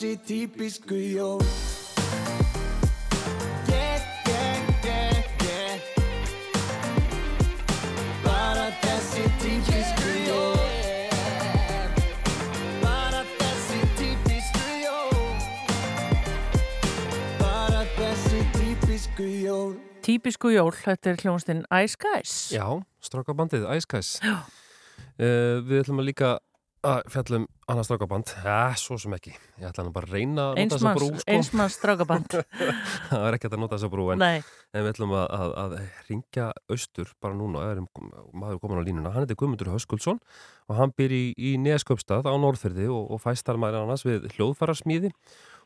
[0.00, 1.42] þessi típisku jól.
[3.68, 5.76] Yeah, yeah, yeah, yeah.
[8.24, 10.56] Bara þessi típisku jól.
[12.80, 15.36] Bara þessi típisku jól.
[17.44, 19.76] Bara þessi típisku jól.
[20.00, 22.48] Típisku jól, þetta er hljónstinn Ice Guys.
[22.56, 22.64] Já,
[23.04, 24.16] strákabandið, Ice Guys.
[24.24, 26.38] Uh, við ætlum að líka
[26.86, 28.30] að fjallum annað strákaband.
[28.44, 29.32] Já, svo sem ekki.
[29.60, 31.08] Ég ætla hann bara að reyna að nota þessa brú.
[31.10, 32.36] Einsmanns, einsmanns strákaband.
[33.10, 35.74] það er ekki að nota þessa brú, en, en við ætlum að, að, að
[36.08, 37.66] ringja austur bara núna.
[37.74, 37.82] Er
[38.32, 39.12] maður komin á línuna.
[39.14, 40.22] Hann heitir Guðmundur Höskuldsson
[40.70, 45.12] og hann byr í, í Nesköpstað á Norðferði og, og fæstar maður annars við hljóðfærarsmíði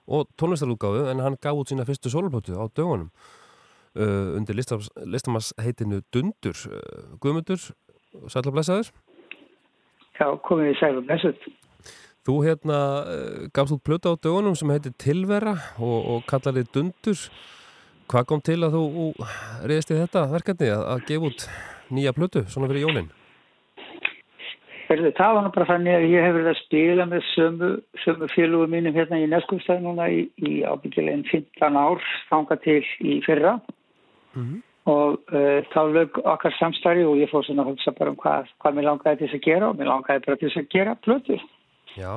[0.04, 3.08] og tónlistarútgáfu en hann gaf út sína fyrstu soloplötu á dögunum
[3.94, 6.58] uh, undir listamars heitinu Dundur.
[6.68, 7.70] Uh, Guðmundur,
[8.28, 8.90] sætla blessaður.
[10.20, 11.48] Já, komið í sæl og blessuð.
[12.24, 16.70] Þú hérna uh, gafst út plötu á dögunum sem heitir Tilvera og, og kallar þið
[16.76, 17.26] Dundur.
[18.08, 18.86] Hvað kom til að þú
[19.64, 21.46] reyðist í þetta verkefni að, að gefa út
[21.94, 23.12] nýja plötu svona fyrir jólinn?
[24.88, 27.70] Það var nú bara þannig að ég hef verið að spila með sömu,
[28.04, 33.18] sömu félugum mínum hérna í Neskústað núna í, í ábyggilegin 15 ár, þanga til í
[33.24, 33.58] fyrra
[34.34, 34.62] Mhm.
[34.90, 38.52] Og uh, þá lög okkar samstarfi og ég fór svona að hugsa bara um hvað,
[38.61, 40.97] hvað mér langaði til þess að gera og mér langaði bara til þess að gera
[41.06, 41.40] plötu.
[41.94, 42.12] Já.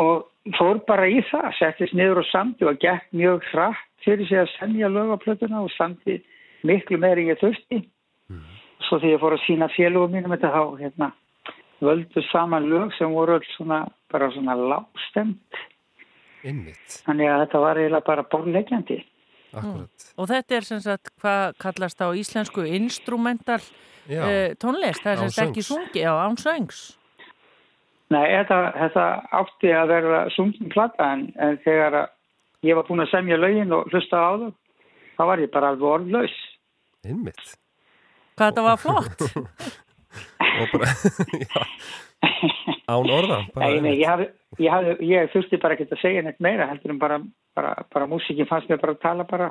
[0.00, 4.38] og fór bara í það, settist niður og samti og gekk mjög hratt fyrir sig
[4.40, 6.20] að semja lög á plötuna og samti
[6.64, 7.82] miklu meiri ég þurfti.
[8.86, 11.10] Svo þegar ég fór að sína félugum mínum þetta þá hérna
[11.80, 15.60] völdu saman lög sem voru öll svona bara svona lágstemt
[16.44, 17.00] Einmitt.
[17.06, 18.98] þannig að þetta var eiginlega bara borlegjandi
[19.50, 20.06] Akkurat.
[20.16, 25.34] Og þetta er sem sagt hvað kallast á íslensku instrumental uh, tónlist, það er sem
[25.34, 26.84] sagt ekki sungi, já, án söngs.
[28.10, 29.04] Nei, þetta, þetta
[29.38, 32.08] átti að vera sungin plata en, en þegar að
[32.66, 34.50] ég var búin að semja lögin og hlusta á þau
[35.16, 36.38] þá var ég bara alveg orðlaus
[37.06, 37.54] Einmitt.
[38.36, 39.22] Hvað þetta var flott.
[40.60, 40.90] og bara,
[41.46, 41.62] já,
[42.92, 43.40] án orða.
[43.60, 44.28] Nei, nei, ég, hafði,
[44.58, 47.20] ég, hafði, ég þurfti bara ekki að segja neitt meira heldur en bara,
[47.58, 49.50] bara, bara músikin fannst mér bara að tala bara,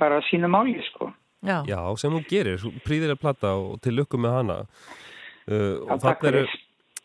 [0.00, 1.10] bara sínu máli sko.
[1.46, 1.60] Já.
[1.68, 4.62] Já, sem þú gerir, þú prýðir að platta og til lukku með hana.
[5.46, 6.54] Uh, og takk þannig.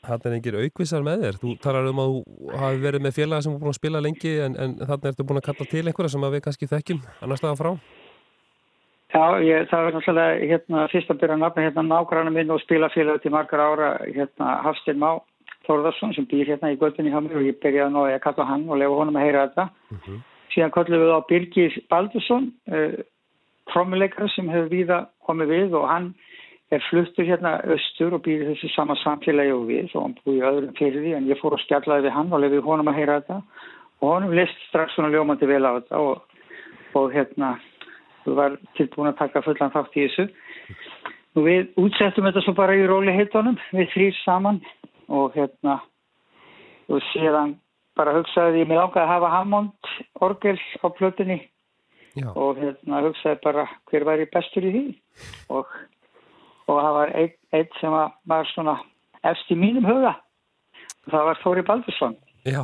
[0.01, 1.35] Þannig er engir aukvissar með þér.
[1.37, 4.31] Þú talar um að þú hafi verið með félaga sem er búin að spila lengi
[4.41, 7.37] en, en þannig ertu búin að kalla til einhverja sem að við kannski þekkjum annar
[7.37, 7.69] staða frá.
[9.11, 12.61] Já, ég, það var náttúrulega hérna, fyrst að byrja að nafna hérna nágrannar minn og
[12.63, 15.19] spilafélag til margar ára hérna Hafstein Má
[15.67, 18.47] Þórðarsson sem býr hérna í göttunni hjá mér og ég byrjaði að ná að kalla
[18.47, 19.65] hann og lefa honum að heyra þetta.
[20.53, 22.95] Síðan kallum við á Birgir Baldursson, uh,
[23.71, 26.07] trommuleikara sem hefur víða komið við og hann
[26.71, 30.45] er fluttur hérna austur og býr í þessu sama samfélagi og við og hann búið
[30.49, 33.19] öðrum fyrir því en ég fór og skjallaði við hann og lefi honum að heyra
[33.19, 33.41] þetta
[33.99, 36.39] og honum list strax svona ljómandi vel á þetta og,
[36.95, 37.57] og hérna
[38.25, 40.27] var tilbúin að taka fullan þátt í þessu.
[41.35, 44.59] Nú við útsettum þetta svo bara í róli heitunum, við þrýr saman
[45.11, 45.79] og hérna
[46.91, 47.55] og síðan
[47.97, 49.91] bara hugsaði ég mig langaði að hafa Hammond
[50.23, 51.37] orgel á plötunni
[52.19, 52.27] Já.
[52.35, 54.83] og hérna hugsaði bara hver væri bestur í því
[55.55, 55.67] og,
[56.67, 58.77] og það var einn ein sem var, var svona
[59.27, 60.15] efst í mínum huga
[61.05, 62.15] og það var Þóri Baldursson.
[62.47, 62.63] Já,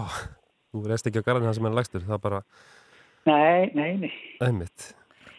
[0.72, 2.42] þú reist ekki á garðin það sem er lægstur, það er bara
[3.28, 4.12] Nei, nei, nei.
[4.44, 4.92] einmitt.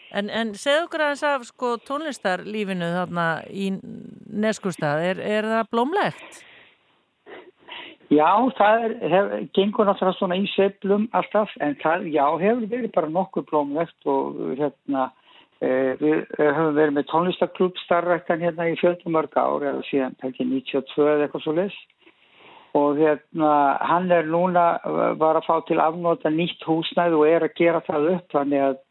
[0.09, 3.71] En, en segðu okkur aðeins af sko, tónlistarlífinu þarna í
[4.29, 6.39] Neskustad, er, er það blómlegt?
[8.09, 12.93] Já, það er, hef, gengur náttúrulega svona í sveiflum alltaf, en það, já, hefur verið
[12.95, 15.03] bara nokkuð blómlegt og hérna,
[15.61, 15.69] e,
[16.01, 21.27] við höfum verið með tónlistarklub starræktan hérna í fjöldumörg ár, eða síðan ekki 92 eða
[21.27, 21.77] eitthvað svo leys.
[22.79, 23.53] Og hérna,
[23.91, 24.65] hann er núna,
[25.21, 28.83] var að fá til afnóta nýtt húsnæð og er að gera það upp, þannig að,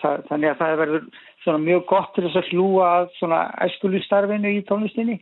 [0.00, 1.06] það, þannig að það verður
[1.44, 5.20] svona mjög gott til þess að hlúa svona æskulustarfinu í tónlistinni.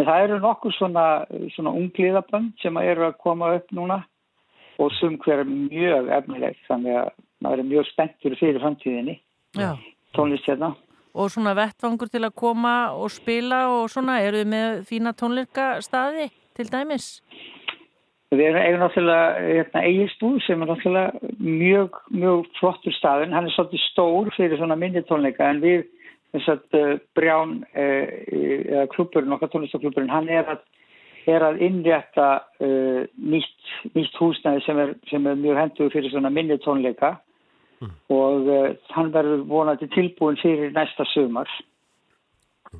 [0.00, 1.06] En það eru nokkur svona,
[1.54, 4.02] svona ungliðabönd sem eru að koma upp núna
[4.80, 7.10] og sum hver er mjög efnilegt þannig að
[7.44, 9.18] maður er mjög spenntur fyrir framtíðinni
[9.58, 9.76] Já.
[10.16, 10.72] tónlist hérna.
[11.12, 16.30] Og svona vettvangur til að koma og spila og svona, eru þið með fína tónleikastaði
[16.56, 17.08] til dæmis?
[18.32, 23.34] Við erum eigin náttúrulega hérna, eiginsbúð sem er náttúrulega mjög, mjög flottur staðin.
[23.36, 25.82] Hann er svolítið stór fyrir svona minni tónleika en við
[26.32, 30.64] þess að uh, Brján uh, eða klúburinn, okkar tónlistaklúburinn, hann er að,
[31.28, 32.30] er að innrétta
[32.64, 37.18] uh, nýtt, nýtt húsnæði sem er, sem er mjög hendur fyrir svona minni tónleika
[38.14, 41.50] og uh, hann verður vonandi tilbúin fyrir næsta sumar.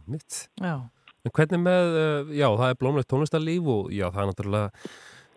[0.08, 0.46] Mitt.
[0.62, 0.78] Já.
[1.22, 4.86] En hvernig með, uh, já, það er blómlegt tónlistarlíf og já, það er náttúrulega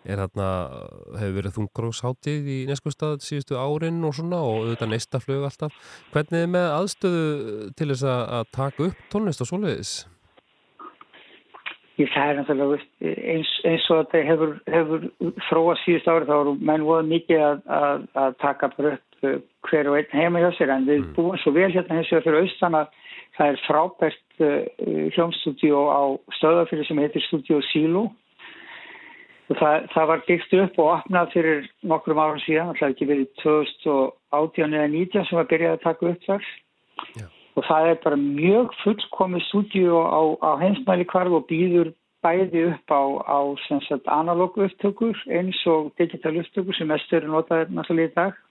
[0.06, 0.48] er hérna,
[1.18, 5.78] hefur verið þungrósháttið í neskustad síðustu árin og svona og auðvitað neista flög alltaf.
[6.14, 7.24] Hvernig er með aðstöðu
[7.78, 9.96] til þess að, að taka upp tónlist og svoleiðis?
[11.96, 15.06] Ég það er náttúrulega eins, eins og þetta hefur, hefur
[15.48, 19.38] þróað síðust árið þá eru menn voru mikið að, að, að taka bara upp uh,
[19.70, 22.44] hver og einn heima hjá sér en við búum svo vel hérna hins vegar fyrir
[22.44, 22.92] austan að
[23.38, 24.60] það er frábært uh,
[25.16, 26.02] hljómstúdíó á
[26.36, 28.04] stöðafyrir sem heitir Studio Silo
[29.54, 34.74] það, það var byggt upp og opnað fyrir nokkrum árum síðan, alltaf ekki verið 2018
[34.74, 36.48] eða 19 sem var byrjað að taka upp þar.
[37.56, 41.92] Og það er bara mjög fullkomið stúdíu á, á heimsmæli kvarf og býður
[42.26, 43.38] bæði upp á, á
[44.18, 48.42] analógu upptökur eins og digital upptökur sem mest eru notaður náttúrulega í dag.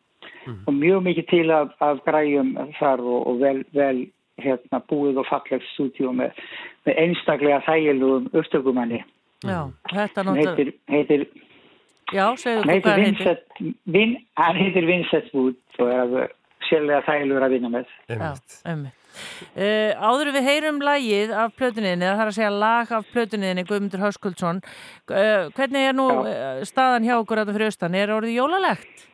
[0.65, 4.05] Og mjög mikið til af, af græjum þar og, og vel, vel
[4.41, 6.33] hérna, búið og fallegt stúdíu með,
[6.87, 9.03] með einstaklega þægilugum upptökumanni
[9.49, 9.61] Já,
[9.91, 10.55] þetta hann náttúrulega...
[10.55, 11.27] heitir, heitir,
[12.13, 13.15] Já, segðu heitir hvað heitir.
[13.15, 16.35] Vincent, vin, hann heitir Vincent Wood og er alveg
[16.69, 17.97] sérlega þægilegur að vinna með.
[18.11, 18.29] Já,
[18.65, 19.01] einmitt.
[19.55, 23.63] Uh, áður en við heyrum lagið af plötuninni, það er að segja lag af plötuninni
[23.63, 28.35] Guðmundur Höskuldsson uh, hvernig er nú uh, staðan hjá okkur þetta fyrir austan, er orðið
[28.41, 29.05] jólalegt?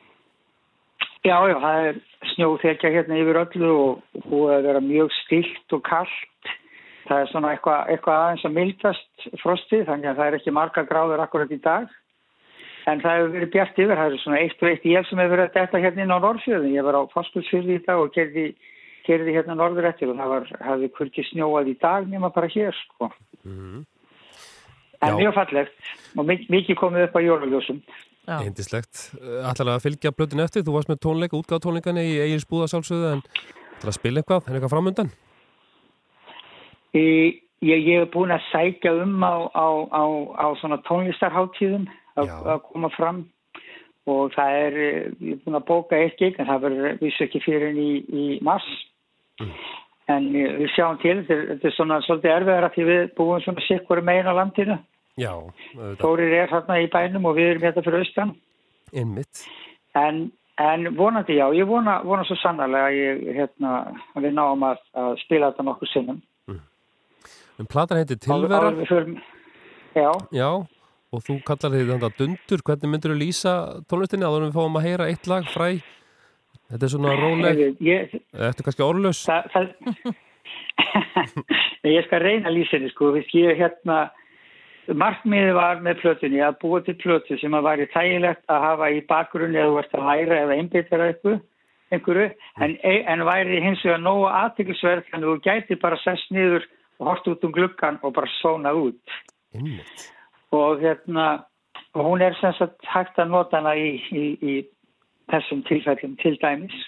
[1.22, 2.00] Já, já, það er
[2.32, 6.50] snjóþekja hérna yfir öllu og búið að vera mjög stilt og kallt.
[7.08, 10.84] Það er svona eitthvað, eitthvað aðeins að mildast frostið, þannig að það er ekki marga
[10.86, 11.88] gráður akkurat í dag.
[12.90, 15.34] En það hefur verið bjart yfir, það er svona eitt og eitt ég sem hefur
[15.36, 16.74] verið að detta hérna inn á Norrfjöðin.
[16.76, 18.44] Ég var á Faskulsfjörði í dag og gerði,
[19.06, 22.74] gerði hérna norður eftir og það var, hafði kurki snjóað í dag nema bara hér,
[22.86, 23.10] sko.
[23.42, 23.82] Mhm.
[25.02, 25.18] En Já.
[25.18, 25.74] mjög fallegt
[26.16, 27.82] og mik- mikið komið upp á jóluljósum.
[28.30, 29.10] Eindislegt.
[29.18, 33.90] Ætlaði að fylgja blötin eftir, þú varst með tónleika, útgáð tónleikani í sjálfsögðu en ætlaði
[33.90, 34.70] að spila eitthvað, en eitthvað
[36.92, 37.42] framundan?
[37.62, 40.02] Ég, ég hef búin að sækja um á, á, á,
[40.34, 41.84] á svona tónlistarháttíðum
[42.18, 43.20] að, koma fram.
[44.10, 47.22] Og það er, eh, ég er búin að bóka eitt gig en það verður vissu
[47.28, 48.66] ekki fyrir enn í, í mars.
[50.10, 53.04] En eh, við sjáum til, þetta er, þetta er svona svolítið erfiðar að því við
[53.20, 54.78] búum svona sikkur megin á landinu.
[55.22, 55.32] Já.
[56.02, 58.34] Þórir er þarna í bænum og við erum hérna fyrir austan.
[60.02, 60.20] En,
[60.58, 63.78] en vonandi já, ég vona, vona svo sannarlega að ég, hérna,
[64.18, 66.22] við náum að, að spila þetta nokkur sinnum
[67.60, 69.18] En platan heitir Tilvera förum-
[69.94, 70.10] Já.
[70.32, 70.48] Já,
[71.12, 73.52] og þú kallar þig þetta dundur, hvernig myndur þú lýsa
[73.90, 75.68] tónlistinni að við fáum að heyra eitt lag fræ?
[76.72, 79.20] Þetta er svona róleg, Ég, eftir kannski orðlaus.
[79.28, 80.14] það, það,
[81.92, 83.98] ég skal reyna lýsinni sko, ég hérna
[84.88, 89.00] markmiði var með plötunni að búa til plötu sem að væri þægilegt að hafa í
[89.06, 91.40] bakgrunni eða þú ert að læra eða einbytara einhverju,
[91.92, 92.26] einhverju
[92.66, 92.76] en,
[93.12, 96.66] en væri hins vegar nógu aðtiklisverð þannig að þú gæti bara sest niður
[97.02, 99.16] og hort út um gluggan og bara sónað út
[99.54, 100.06] Einmitt.
[100.54, 101.44] og hérna
[101.92, 104.54] og hún er sem sagt hægt að nota hana í, í, í
[105.32, 106.78] þessum tilfellum til dæmis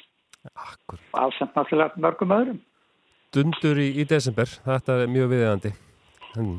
[0.54, 1.00] Akkur.
[1.12, 2.62] og alls náttúrulega mörgum öðrum
[3.34, 5.70] Dundur í, í desember, þetta er mjög viðeigandi.
[6.34, 6.58] Hmm.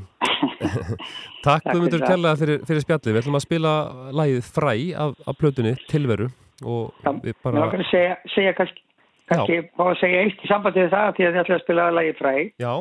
[1.46, 3.14] Takk Guðmundur kærlega fyrir, fyrir spjallið.
[3.14, 3.72] Við ætlum að spila
[4.16, 4.74] lagið fræ
[5.06, 6.28] af, af plötunni Tilveru
[6.64, 7.64] og við Mér bara...
[7.64, 8.84] langar að segja, segja kannski,
[9.32, 12.14] kannski að segja eitt í sambandi við það því að ég ætla að spila lagi
[12.20, 12.34] fræ
[12.64, 12.72] Já,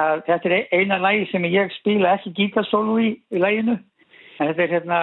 [0.00, 4.64] að þetta er eina lagi sem ég spila ekki gítarsólu í, í laginu en þetta
[4.64, 5.00] er hérna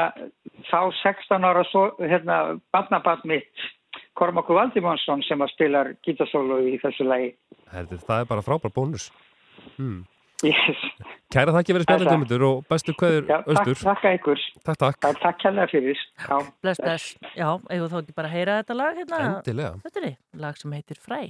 [0.70, 2.42] þá 16 ára svo, hérna
[2.74, 3.70] barnabarn mitt
[4.20, 7.32] Kormakur Valdimonsson sem að spilar gítarsólu í þessu lagi
[7.72, 9.10] herri, það er bara frábær bónus.
[9.78, 10.04] Hmm.
[10.44, 10.84] yes.
[11.32, 11.92] Kæra þakki verið.
[11.92, 13.72] Guðmundur og bestu kveður Já, takk,
[14.04, 15.00] að ykkur Takk, takk.
[15.06, 17.16] Takk, takk kærlega fyrir Já, Bless, bless.
[17.38, 19.24] Já, eigum þú ekki bara að heyra þetta lag hérna?
[19.32, 19.74] Endilega.
[19.88, 20.16] Þetta er
[20.46, 21.22] lag sem heitir Fræ.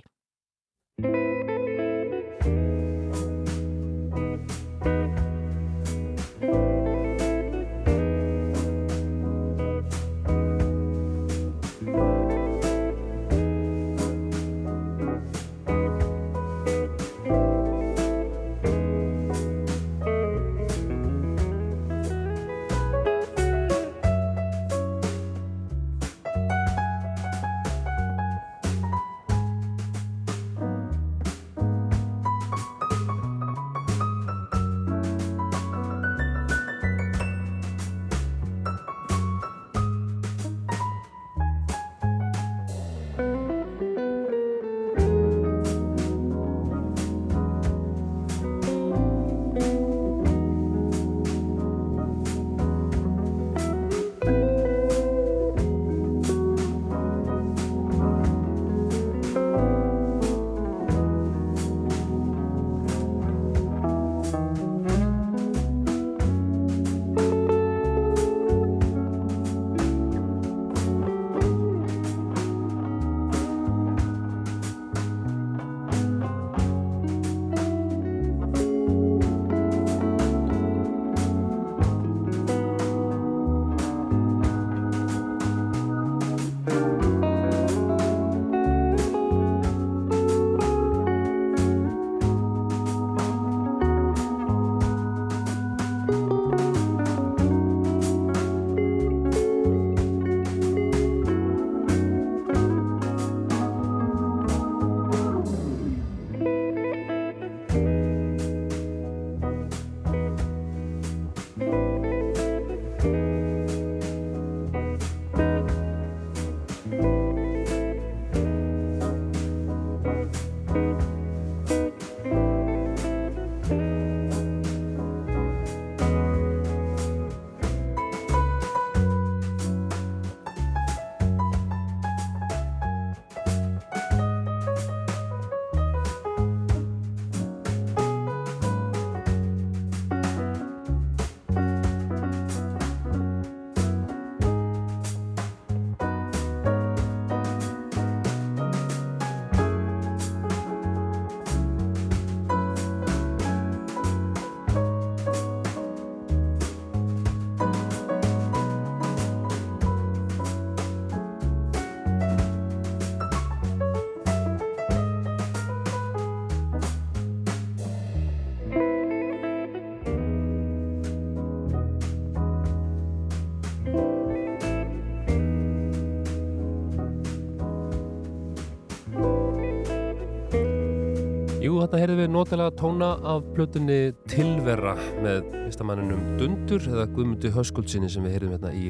[182.02, 183.98] Heyrðum við notalega tóna af plötunni
[184.32, 188.90] Tilverra með listamanninum Dundur eða Guðmundi Höskuldsinni sem við heyrðum hérna í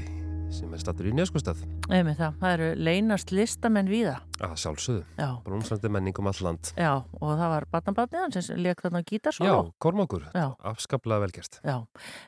[0.51, 1.59] sem er stattur í Neskustad
[1.91, 4.17] Eða það, það eru leynast listamenn víða.
[4.39, 5.29] að sjálfsögðu, Já.
[5.45, 9.47] brúnsandi menning um all land Já, og það var batnabatniðan sem leik þarna gítarsólu.
[9.47, 10.47] Já, Kormákur, Já.
[10.71, 11.77] afskaplega velgerst Já,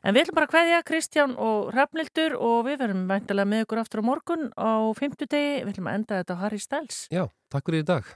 [0.03, 3.83] en við ætlum bara að kveðja Kristján og Hrafnildur og við verum mæntilega með ykkur
[3.83, 7.05] aftur á morgun á fimmtudegi, við ætlum að enda þetta á Harry Styles.
[7.11, 8.13] Já, takk fyrir í dag